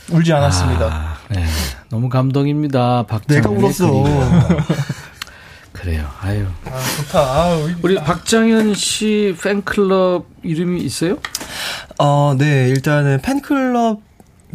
[0.09, 0.85] 울지 않았습니다.
[0.85, 1.45] 아, 네.
[1.89, 3.03] 너무 감동입니다.
[3.07, 3.41] 박장현.
[3.43, 4.05] 내가 울었어.
[5.79, 6.07] 그래요.
[6.21, 6.45] 아유.
[6.65, 7.19] 아, 좋다.
[7.19, 11.17] 아, 우리 박장현 씨 팬클럽 이름이 있어요?
[11.99, 12.67] 어, 네.
[12.69, 14.01] 일단은 팬클럽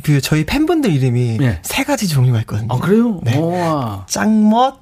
[0.03, 1.61] 그 저희 팬분들 이름이 네.
[1.63, 2.69] 세 가지 종류가 있거든요.
[2.75, 3.21] 아, 그래요?
[3.23, 3.41] 네.
[4.09, 4.81] 짱멋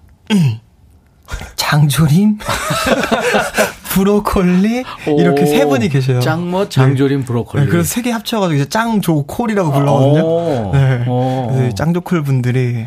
[1.56, 2.38] 장조림,
[3.90, 4.84] 브로콜리
[5.18, 6.20] 이렇게 세 분이 계셔요.
[6.20, 7.64] 짱멋, 장조림, 브로콜리.
[7.64, 10.72] 네, 그래서 세 개 합쳐가지고 이제 짱조콜이라고 불러거든요.
[11.58, 11.70] 네.
[11.76, 12.86] 짱조콜 분들이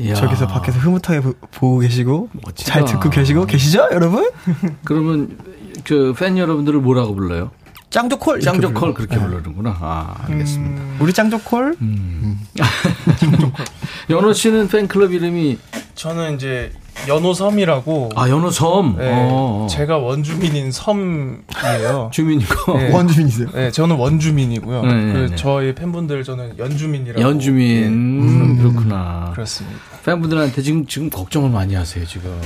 [0.00, 0.14] 이야.
[0.14, 2.72] 저기서 밖에서 흐뭇하게 보, 고 계시고 멋지다.
[2.72, 4.30] 잘 듣고 계시고 계시죠, 여러분?
[4.84, 5.36] 그러면
[5.84, 7.50] 그 팬 여러분들을 뭐라고 불러요?
[7.90, 8.40] 짱조콜.
[8.40, 9.22] 짱조콜 그렇게 네.
[9.22, 9.76] 부르는구나.
[9.80, 10.82] 아, 알겠습니다.
[10.82, 11.76] 음, 우리 짱조콜?
[11.80, 12.40] 음.
[13.20, 13.64] 짱조콜.
[14.10, 15.58] 연호 씨는 팬클럽 이름이
[15.94, 16.72] 저는 이제
[17.08, 18.10] 연호섬이라고.
[18.16, 18.96] 아, 연호섬?
[18.98, 19.10] 네.
[19.12, 19.66] 어.
[19.70, 22.10] 제가 원주민인 섬이에요.
[22.12, 22.78] 주민이고.
[22.78, 22.92] 네.
[22.92, 23.48] 원주민이세요?
[23.52, 24.82] 네, 저는 원주민이고요.
[24.82, 25.36] 네, 네그 네.
[25.36, 27.20] 저희 팬분들 저는 연주민이라고.
[27.20, 27.80] 연주민.
[27.82, 27.86] 네.
[27.88, 29.30] 음, 그렇구나.
[29.34, 29.78] 그렇습니다.
[30.04, 32.38] 팬분들한테 지금, 지금 걱정을 많이 하세요, 지금.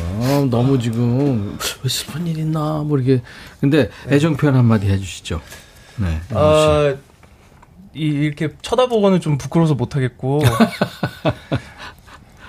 [0.50, 3.22] 너무 지금, 왜 슬픈 일 있나, 뭐 이렇게.
[3.60, 5.40] 근데 애정 표현 한마디 해주시죠.
[5.96, 6.20] 네.
[6.34, 6.94] 아,
[7.94, 10.42] 이, 이렇게 쳐다보고는 좀 부끄러워서 못하겠고.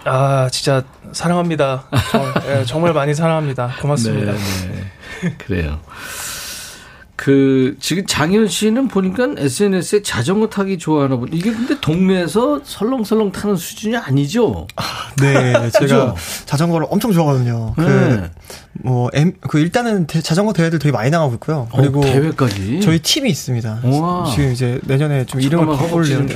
[0.06, 1.86] 아, 진짜 사랑합니다.
[2.12, 3.76] 정, 예, 정말 많이 사랑합니다.
[3.82, 4.34] 고맙습니다.
[4.34, 4.40] 네,
[5.22, 5.36] 네.
[5.38, 5.80] 그래요.
[7.20, 11.30] 그 지금 장현 씨는 보니까 SNS에 자전거 타기 좋아하나 보다.
[11.36, 14.68] 이게 근데 동네에서 설렁설렁 타는 수준이 아니죠?
[15.22, 17.74] 네, 제가 자전거를 엄청 좋아하거든요.
[17.76, 18.32] 그 네.
[18.82, 19.10] 그뭐
[19.50, 21.68] 그 일단은 대, 자전거 대회들 되게 많이 나가고 있고요.
[21.72, 23.82] 어, 그리고 어, 대회까지 저희 팀이 있습니다.
[23.84, 24.32] 우와.
[24.34, 26.36] 지금 이제 내년에 좀 이름을 바꾸려는데.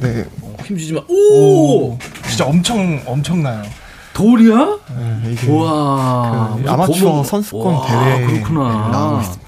[0.00, 0.24] 네.
[0.42, 1.02] 어, 힘주지 마.
[1.06, 1.92] 오!
[1.92, 1.98] 오!
[2.36, 3.62] 진짜 엄청 엄청나요.
[4.12, 4.78] 돌이야?
[5.22, 8.88] 네, 이게 와 그 아마추어 선수권 대회 그렇구나.
[8.92, 9.46] 나오고 있습니다.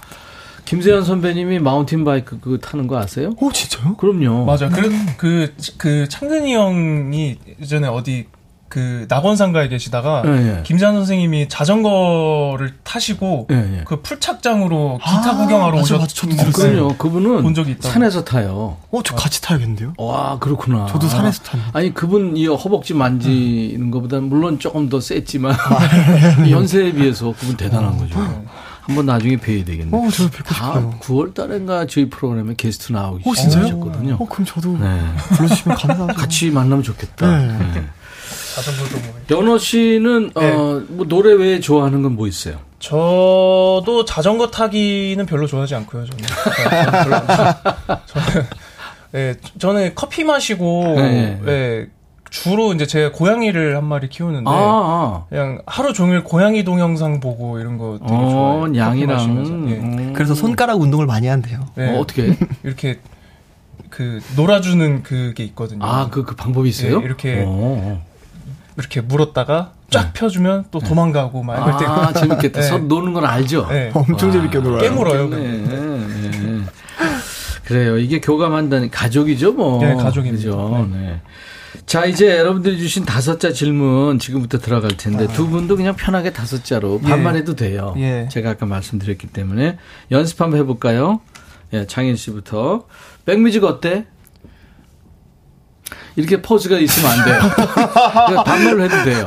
[0.65, 3.35] 김세현 선배님이 마운틴 바이크 그 타는 거 아세요?
[3.39, 3.95] 오, 진짜요?
[3.97, 4.45] 그럼요.
[4.47, 4.71] 맞아요.
[4.71, 8.27] 그, 그, 그, 창근이 형이 예전에 어디
[8.69, 10.63] 그 낙원상가에 계시다가 네, 네.
[10.65, 16.01] 김재한 선생님이 자전거를 타시고 네, 그 풀착장으로 기타 아, 구경하러 오셨.
[16.01, 16.89] 맞아, 저도 들었어요.
[16.99, 17.89] 그분은 본 적이 있다.
[17.89, 18.77] 산에서 타요.
[18.91, 19.95] 어, 저 같이 타야겠는데요?
[19.97, 20.87] 와, 그렇구나.
[20.87, 21.65] 저도 산에서 타는.
[21.73, 23.91] 아니 그분 이 허벅지 만지는 음.
[23.91, 25.55] 것보다 물론 조금 더 셌지만
[26.51, 28.19] 연세에 비해서 그분 대단한 거죠.
[28.83, 29.91] 한번 나중에 뵈야 되겠네.
[29.95, 30.95] 어, 저도 뵙고 싶어요.
[31.01, 34.17] 9월 달인가 저희 프로그램에 게스트 나오기 어, 시작하셨거든요.
[34.19, 35.01] 어, 그럼 저도 네.
[35.37, 36.15] 불러주시면 감사하죠.
[36.19, 37.39] 같이 만나면 좋겠다.
[37.39, 37.59] 네.
[37.75, 37.89] 네.
[38.63, 39.15] 자전거도 뭐.
[39.31, 40.51] 연호 씨는 네.
[40.53, 42.57] 어, 뭐 노래 외에 좋아하는 건 뭐 있어요?
[42.79, 46.05] 저도 자전거 타기는 별로 좋아하지 않고요.
[46.07, 46.25] 저는.
[48.07, 48.47] 저는,
[49.13, 51.41] 네, 저는 커피 마시고 네.
[51.45, 51.87] 네.
[52.31, 55.25] 주로 이제 제가 고양이를 한 마리 키우는데 아, 아.
[55.31, 58.77] 그냥 하루 종일 고양이 동영상 보고 이런 거 되게 어, 좋아해요.
[58.77, 59.75] 양이랑 예.
[59.77, 60.13] 음.
[60.15, 61.67] 그래서 손가락 운동을 많이 한대요.
[61.75, 61.97] 네.
[61.97, 62.99] 어, 떻게 이렇게
[63.89, 65.85] 그 놀아주는 그게 있거든요.
[65.85, 66.99] 아그그 그 방법이 있어요?
[67.01, 67.99] 네, 이렇게 오.
[68.79, 70.11] 이렇게 물었다가 쫙 네.
[70.15, 71.85] 펴주면 또 도망가고 막 이럴 때.
[71.87, 72.61] 아 재밌겠다.
[72.61, 72.67] 네.
[72.67, 73.67] 서로 노는 건 알죠?
[73.69, 73.91] 네.
[73.95, 74.81] 엄청 와, 재밌게 놀아요.
[74.81, 75.29] 깨물어요.
[75.29, 76.65] 네.
[77.65, 77.99] 그래요.
[77.99, 79.85] 이게 교감한다는 가족이죠, 뭐.
[79.85, 80.89] 네, 가족이죠.
[80.91, 81.21] 네.
[81.85, 85.33] 자, 이제 여러분들이 주신 다섯 자 질문 지금부터 들어갈 텐데 아.
[85.33, 87.09] 두 분도 그냥 편하게 다섯 자로 예.
[87.09, 87.95] 반만 해도 돼요.
[87.99, 88.27] 예.
[88.31, 89.77] 제가 아까 말씀드렸기 때문에
[90.11, 91.21] 연습 한번 해볼까요?
[91.75, 92.87] 예, 장인 씨부터.
[93.27, 94.07] 백뮤직 어때?
[96.19, 98.43] 이렇게 포즈가 있으면 안 돼요.
[98.45, 99.25] 반말로 해도 돼요.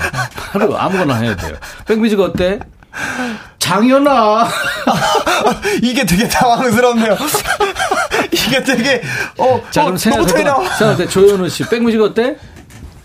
[0.52, 1.56] 바로 아무거나 해야 돼요.
[1.88, 2.60] 백뮤직 어때?
[3.60, 4.46] 장현아.
[5.82, 7.16] 이게 되게 당황스럽네요.
[8.34, 9.02] 이게 되게
[9.38, 9.62] 어.
[9.72, 10.76] 자 그럼 어, 생각해봐.
[10.78, 12.36] 생각해 조현우 씨 백뮤직 어때?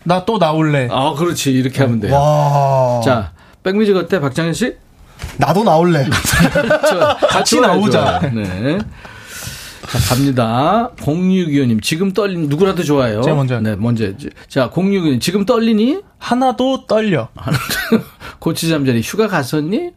[0.02, 0.88] 나 또 나올래.
[0.90, 2.12] 아 그렇지 이렇게 하면 돼요.
[2.12, 3.00] 와.
[3.04, 3.30] 자
[3.62, 4.74] 백뮤직 어때 박장현 씨?
[5.36, 6.08] 나도 나올래.
[7.30, 8.20] 같이 나오자.
[8.34, 8.78] 네.
[9.90, 10.90] 자, 갑니다.
[10.96, 13.22] 0625님, 지금 떨린, 누구라도 좋아요.
[13.22, 13.60] 제가 먼저.
[13.60, 14.12] 네, 먼저.
[14.48, 16.00] 자, 0625님, 지금 떨리니?
[16.18, 17.28] 하나도 떨려.
[18.40, 19.90] 고추잠자리 휴가 갔었니?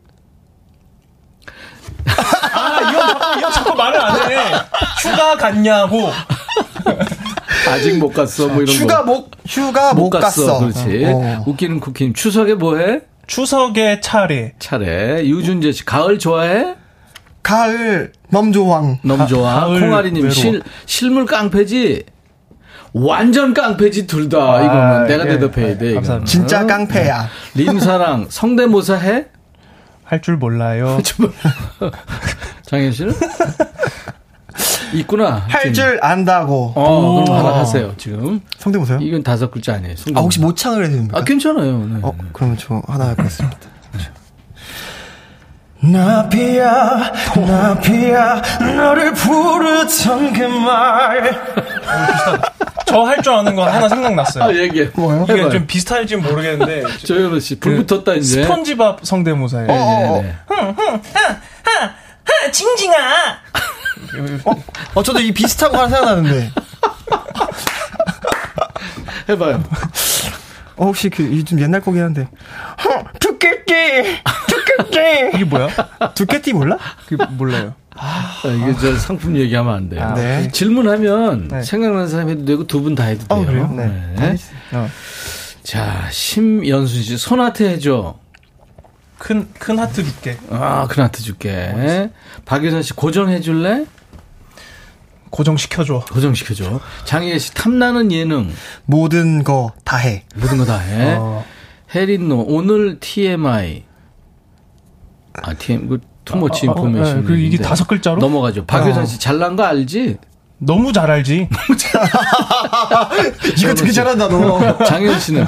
[2.53, 4.37] 아, 이거, 이거 자꾸 말을 안 해.
[5.01, 6.09] 휴가 갔냐고.
[7.67, 9.05] 아직 못 갔어, 뭐 이런 휴가 거.
[9.05, 10.45] 못, 휴가 못, 못 갔어.
[10.45, 10.59] 갔어.
[10.59, 11.05] 그렇지.
[11.07, 11.43] 어.
[11.47, 13.01] 웃기는 쿠키님, 추석에 뭐 해?
[13.27, 14.53] 추석에 차례.
[14.59, 15.25] 차례.
[15.25, 16.75] 유준재 씨, 가을 좋아해?
[17.43, 18.99] 가을, 넘조왕.
[19.03, 19.79] 넘조왕.
[19.79, 22.03] 콩아리님, 실, 실물 깡패지?
[22.93, 24.37] 완전 깡패지 둘 다.
[24.37, 25.93] 아, 이거는 내가 예, 대답해야 돼.
[25.95, 26.29] 감사합니다.
[26.31, 27.29] 진짜 깡패야.
[27.55, 29.25] 림사랑 성대모사 해?
[30.03, 30.99] 할 줄 몰라요.
[32.63, 33.13] 장현 씨는?
[34.93, 35.45] 있구나.
[35.47, 36.73] 할 줄 안다고.
[36.75, 38.41] 어, 그럼 하나 하세요, 지금.
[38.57, 38.99] 성대모사요?
[39.01, 39.95] 이건 다섯 글자 아니에요.
[39.95, 40.19] 성대모사.
[40.19, 41.19] 아, 혹시 모창을 해도 됩니까?
[41.19, 41.85] 아, 괜찮아요.
[41.85, 41.99] 네.
[42.01, 43.57] 어, 그러면 저 하나 하겠습니다.
[45.81, 48.41] 나비야, 나비야,
[48.75, 51.41] 너를 부르던 그 말.
[52.85, 54.43] 저 할 줄 아는 거 하나 생각났어요.
[54.43, 54.89] 아, 얘기해.
[54.95, 55.23] 뭐요?
[55.25, 55.49] 이게 해봐요.
[55.51, 56.83] 좀 비슷할지 모르겠는데.
[57.05, 58.43] 조현우 씨, 불 그 붙었다, 이제.
[58.43, 59.67] 스펀지밥 성대모사예요.
[59.69, 60.23] 어, 어, 어.
[60.47, 62.95] 흥, 흥, 하, 하, 하, 징징아!
[64.45, 64.55] 어,
[64.95, 66.51] 어, 저도 이 비슷한 거 하나 생각나는데.
[69.29, 69.63] 해봐요.
[70.79, 72.27] 어, 혹시 그, 좀 옛날 거긴 한데.
[72.85, 74.21] 허, 두께띠!
[74.47, 75.31] 두께띠!
[75.35, 75.67] 이게 뭐야?
[76.15, 76.77] 두께띠 몰라?
[77.07, 77.73] 그 몰라요.
[77.95, 80.01] 아, 이게 저 상품 얘기하면 안 돼요.
[80.01, 80.47] 아, 네.
[80.51, 81.61] 질문하면 네.
[81.63, 83.39] 생각나는 사람 해도 되고 두 분 다 해도 돼요.
[83.41, 83.67] 어, 그래요?
[83.75, 83.87] 네.
[84.15, 84.35] 네.
[84.71, 84.87] 어.
[85.63, 88.17] 자, 심연순 씨, 손하트 해줘.
[89.17, 90.37] 큰, 큰 하트 줄게.
[90.49, 92.09] 아, 큰 하트 줄게.
[92.45, 93.83] 박유선 씨, 고정해줄래?
[95.29, 96.05] 고정시켜줘.
[96.11, 96.79] 고정시켜줘.
[97.05, 98.51] 장희애 씨, 탐나는 예능.
[98.85, 100.23] 모든 거 다 해.
[100.35, 101.15] 모든 거 다 해.
[101.17, 101.45] 어.
[101.93, 103.83] 혜린노, 오늘 TMI.
[105.41, 107.17] 아, TM, 그, 투머치 아, 인포메이션.
[107.17, 108.17] 아, 아, 그 이게 다섯 글자로?
[108.19, 108.65] 넘어가죠.
[108.65, 110.17] 박효선 씨, 잘난 거 알지?
[110.61, 111.47] 너무 잘 알지.
[113.57, 114.77] 이거 되게 잘한다, 너.
[114.85, 115.45] 장현 씨는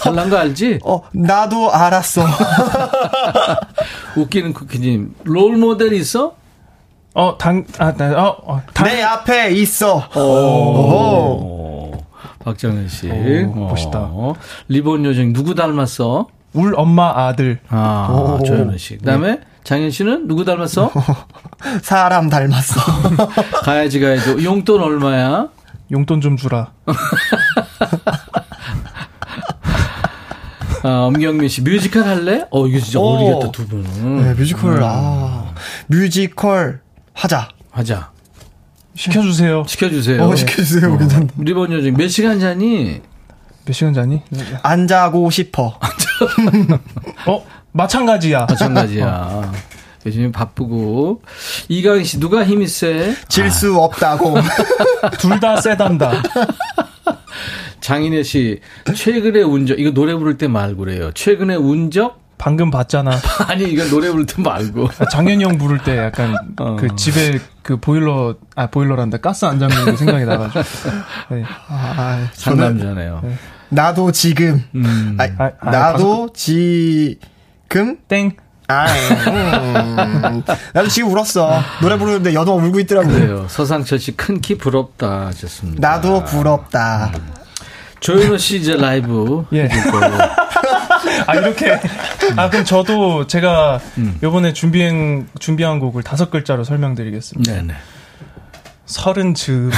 [0.00, 0.80] 잘난 거 알지?
[0.84, 2.24] 어, 나도 알았어.
[4.16, 6.34] 웃기는 쿠키님, 롤 모델 있어?
[7.16, 8.88] 어, 당, 아, 어, 어 당...
[8.88, 10.06] 내 앞에 있어.
[10.14, 10.20] 오.
[10.20, 11.92] 오.
[12.44, 13.08] 박정현 씨.
[13.10, 14.00] 오, 멋있다.
[14.12, 14.34] 어.
[14.68, 16.26] 리본 요정 누구 닮았어?
[16.52, 17.58] 울 엄마 아들.
[17.70, 18.98] 아, 조연호 씨.
[18.98, 19.40] 그 다음에 네.
[19.64, 20.92] 장현 씨는 누구 닮았어?
[21.80, 22.80] 사람 닮았어.
[23.64, 24.44] 가야지, 가야지.
[24.44, 25.48] 용돈 얼마야?
[25.90, 26.72] 용돈 좀 주라.
[30.82, 32.44] 아, 엄경민 씨, 뮤지컬 할래?
[32.50, 33.82] 어, 이거 진짜 어울리겠다, 두 분.
[34.22, 34.82] 네, 뮤지컬, 음.
[34.84, 35.54] 아.
[35.86, 36.84] 뮤지컬
[37.16, 37.48] 하자.
[37.70, 38.10] 하자.
[38.94, 39.64] 시켜주세요.
[39.66, 40.22] 시켜주세요.
[40.22, 40.92] 어, 시켜주세요.
[40.94, 40.98] 어.
[40.98, 41.34] 괜찮다.
[41.38, 43.00] 리본 요정, 몇 시간 자니?
[43.64, 44.22] 몇 시간 자니?
[44.62, 45.78] 안 자고 싶어.
[47.26, 47.46] 어?
[47.72, 48.46] 마찬가지야.
[48.48, 49.52] 마찬가지야.
[50.06, 51.22] 요즘 바쁘고.
[51.68, 53.16] 이강희 씨, 누가 힘이 세?
[53.28, 53.84] 질수 아.
[53.84, 54.34] 없다고.
[55.18, 56.22] 둘 다 세단다.
[57.80, 58.60] 장인혜 씨,
[58.94, 61.10] 최근에 운적, 이거 노래 부를 때 말고 그래요.
[61.12, 62.20] 최근에 운적?
[62.38, 63.10] 방금 봤잖아.
[63.48, 64.88] 아니, 이거 노래 부를 때 말고.
[64.98, 66.76] 아, 장현이 형 부를 때 약간 어.
[66.76, 69.18] 그 집에 그 보일러, 아, 보일러란다.
[69.18, 70.60] 가스 안 잠그는 게 생각이 나가지고.
[71.32, 71.44] 네.
[71.68, 73.20] 아, 상남자네요.
[73.22, 73.36] 네.
[73.70, 74.62] 나도 지금.
[74.74, 75.16] 음.
[75.18, 77.18] 아, 아, 아 나도 지,
[77.68, 77.96] 금?
[78.08, 78.36] 땡.
[78.68, 80.42] 아, 음.
[80.74, 81.60] 나도 지금 울었어.
[81.80, 83.12] 노래 부르는데 여도 울고 있더라고요.
[83.14, 83.46] 그래요.
[83.48, 85.88] 서상철 씨 큰 키 부럽다 하셨습니다.
[85.88, 87.12] 나도 부럽다.
[87.14, 87.20] 음.
[88.00, 89.44] 조현우 씨 이제 라이브.
[89.52, 89.68] 예.
[91.26, 91.78] 아, 이렇게.
[92.36, 94.18] 아, 그럼 저도 제가 음.
[94.22, 97.52] 요번에 준비한, 준비한 곡을 다섯 글자로 설명드리겠습니다.
[97.52, 97.74] 네네.
[98.86, 99.74] 서른 즈음에.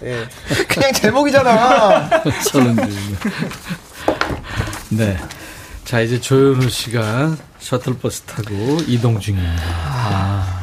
[0.00, 0.24] 네.
[0.68, 2.22] 그냥 제목이잖아.
[2.50, 3.18] 서른 즈음에.
[4.90, 5.16] 네.
[5.84, 9.62] 자, 이제 조현우 씨가 셔틀버스 타고 이동 중입니다.
[9.62, 10.57] 아.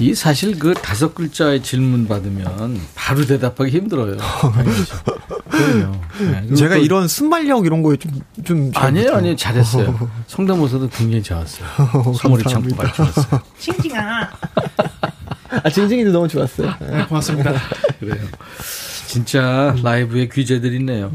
[0.00, 4.16] 이 사실 그 다섯 글자의 질문 받으면 바로 대답하기 힘들어요.
[5.48, 5.92] 그럼요.
[6.18, 8.70] 네, 제가 이런 순발력 이런 거에 좀, 좀.
[8.74, 9.36] 아니에요, 아니에요.
[9.36, 10.10] 잘했어요.
[10.26, 11.66] 성대모사도 굉장히 좋았어요.
[12.18, 13.40] 소머리 참고 말 좋았어요.
[13.58, 14.30] 징징아.
[15.62, 16.74] 아, 징징이도 너무 좋았어요.
[16.80, 17.52] 네, 고맙습니다.
[18.00, 18.24] 그래요.
[19.06, 21.12] 진짜 라이브에 귀재들 있네요.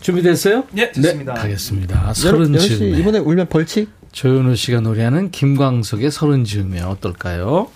[0.00, 0.64] 준비됐어요?
[0.72, 1.34] 네, 됐습니다.
[1.34, 2.14] 네, 가겠습니다.
[2.14, 2.94] 서른 즈음.
[2.94, 3.90] 이번에 울면 벌칙?
[4.14, 7.68] 조현우 씨가 노래하는 김광석의 서른 즈음에 어떨까요?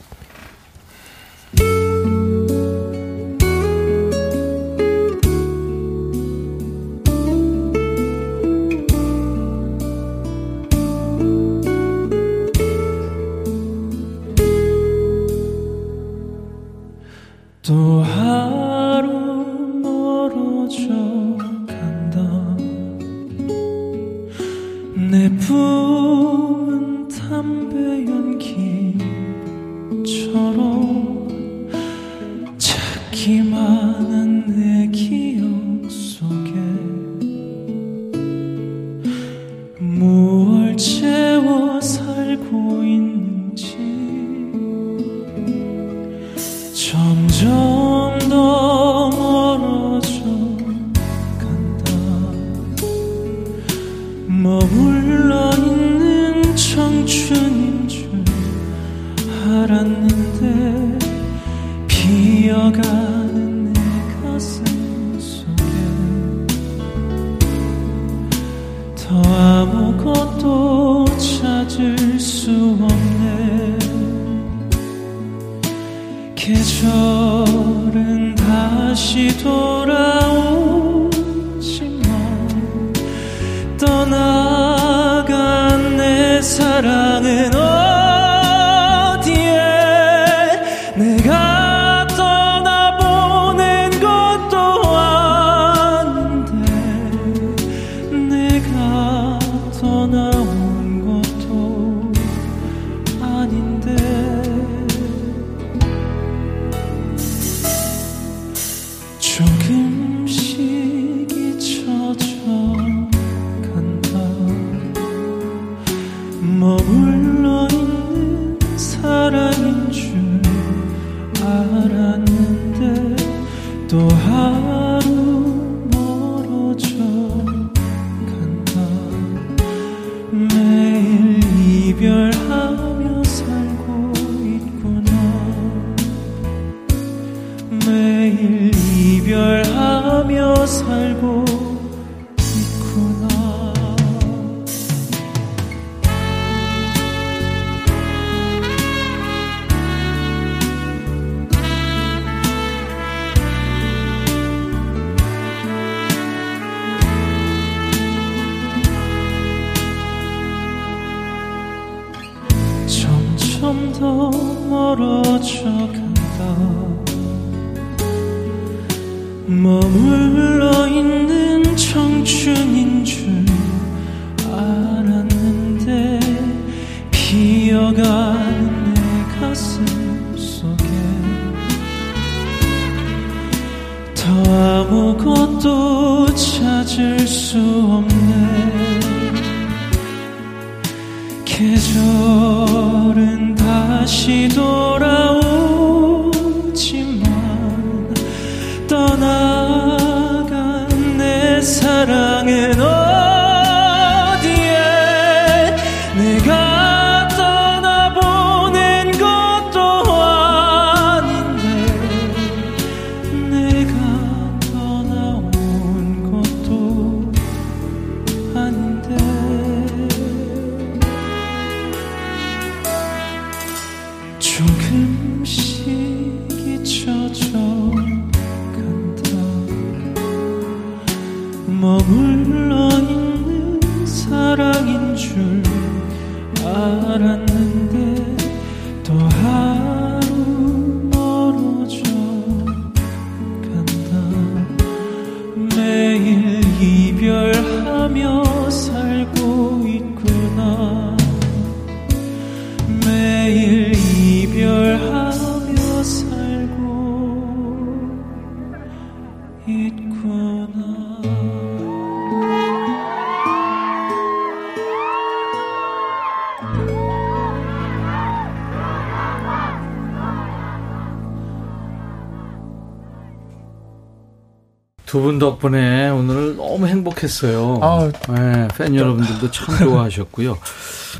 [275.08, 277.78] 두 분 덕분에 오늘 너무 행복했어요.
[277.82, 280.58] 아, 네, 팬 여러분들도 참 좋아하셨고요.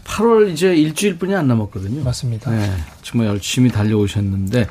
[0.04, 2.04] 8월 이제 일주일뿐이 안 남았거든요.
[2.04, 2.50] 맞습니다.
[2.50, 2.70] 네,
[3.02, 4.66] 정말 열심히 달려오셨는데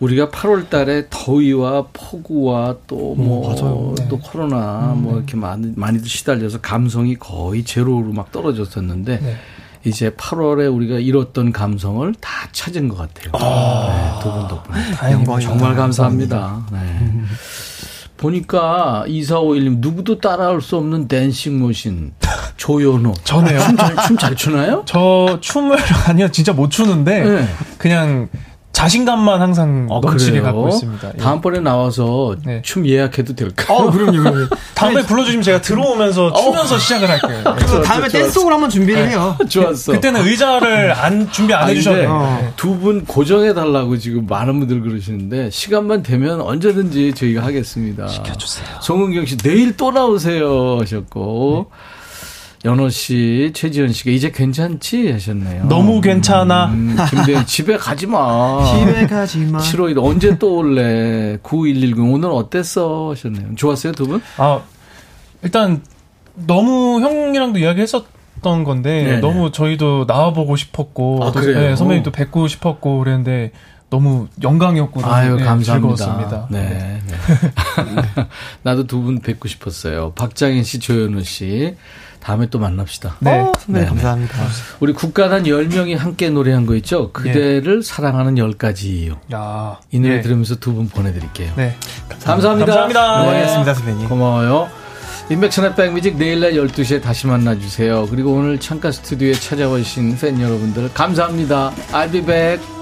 [0.00, 4.18] 우리가 8월 달에 더위와 폭우와 또 뭐또 음, 네.
[4.22, 5.18] 코로나 음, 뭐 네.
[5.18, 9.36] 이렇게 많이 많이들 시달려서 감성이 거의 제로로 막 떨어졌었는데 네.
[9.84, 13.30] 이제 8월에 우리가 잃었던 감성을 다 찾은 것 같아요.
[13.34, 14.90] 아, 네, 두분 덕분에.
[14.92, 15.40] 다행입니다.
[15.40, 16.38] 정말 감사합니다.
[16.38, 16.66] 감사합니다.
[16.72, 17.22] 네.
[18.22, 22.12] 보니까 2451님 누구도 따라할 수 없는 댄싱 모신
[22.56, 23.12] 조연호.
[23.24, 23.58] 전에요.
[24.06, 24.82] 춤 잘 추나요?
[24.86, 25.76] 저 춤을
[26.06, 27.48] 아니요 진짜 못 추는데 네.
[27.78, 28.28] 그냥
[28.72, 30.44] 자신감만 항상 아, 넘치게 그래요?
[30.44, 31.12] 갖고 있습니다.
[31.14, 31.18] 예.
[31.18, 32.62] 다음번에 나와서 네.
[32.62, 33.78] 춤 예약해도 될까요?
[33.78, 34.48] 어, 그럼요, 그럼요.
[34.74, 36.32] 다음에 불러주시면 제가 들어오면서 어.
[36.32, 37.42] 추면서 시작을 할게요.
[37.44, 37.52] 네.
[37.56, 39.36] 그래서 다음에 댄스곡을 한번 준비를 해요.
[39.48, 39.92] 좋았어.
[39.92, 42.08] 그때는 의자를 안 준비 안 해주셨네요.
[42.10, 42.52] 어.
[42.56, 48.08] 두분 고정해 달라고 지금 많은 분들 그러시는데 시간만 되면 언제든지 저희가 하겠습니다.
[48.08, 48.66] 시켜주세요.
[48.80, 51.66] 송은경 씨 내일 또 나오세요 하셨고.
[51.70, 51.76] 네.
[52.64, 55.64] 연호 씨, 최지현 씨가 이제 괜찮지 하셨네요.
[55.64, 56.66] 너무 괜찮아.
[56.66, 58.64] 음, 김대현 집에 가지 마.
[58.78, 59.58] 집에 가지 마.
[59.58, 61.38] 7월 1일 언제 또 올래?
[61.42, 63.56] 9110 오늘 어땠어 하셨네요.
[63.56, 64.22] 좋았어요 두 분?
[64.36, 64.60] 아
[65.42, 65.82] 일단
[66.34, 69.16] 너무 형이랑도 이야기했었던 건데 네네.
[69.20, 73.50] 너무 저희도 나와보고 싶었고 아, 또, 네, 선배님도 뵙고 싶었고 그랬는데
[73.90, 75.96] 너무 영광이었고 아유, 네, 감사합니다.
[75.96, 76.46] 즐거웠습니다.
[76.50, 77.00] 네.
[77.06, 77.12] 네.
[78.62, 80.12] 나도 두 분 뵙고 싶었어요.
[80.14, 81.74] 박장인 씨, 조현우 씨.
[82.22, 83.16] 다음에 또 만납시다.
[83.20, 84.34] 네, 어, 네, 네 감사합니다.
[84.80, 87.10] 우리 국가단 10명이 함께 노래한 거 있죠?
[87.12, 87.86] 그대를 네.
[87.86, 89.16] 사랑하는 10가지예요.
[89.34, 90.20] 야, 이 노래 네.
[90.20, 91.52] 들으면서 두 분 보내드릴게요.
[91.56, 91.76] 네.
[92.24, 92.66] 감사합니다.
[92.66, 93.22] 감사합니다.
[93.24, 93.32] 네.
[93.40, 94.08] 고맙습니다, 선배님.
[94.08, 94.68] 고마워요.
[95.30, 98.06] 인백천의 백뮤직 내일 날 12시에 다시 만나주세요.
[98.10, 101.72] 그리고 오늘 창가 스튜디오에 찾아오신 팬 여러분들 감사합니다.
[101.92, 102.81] I'll be back.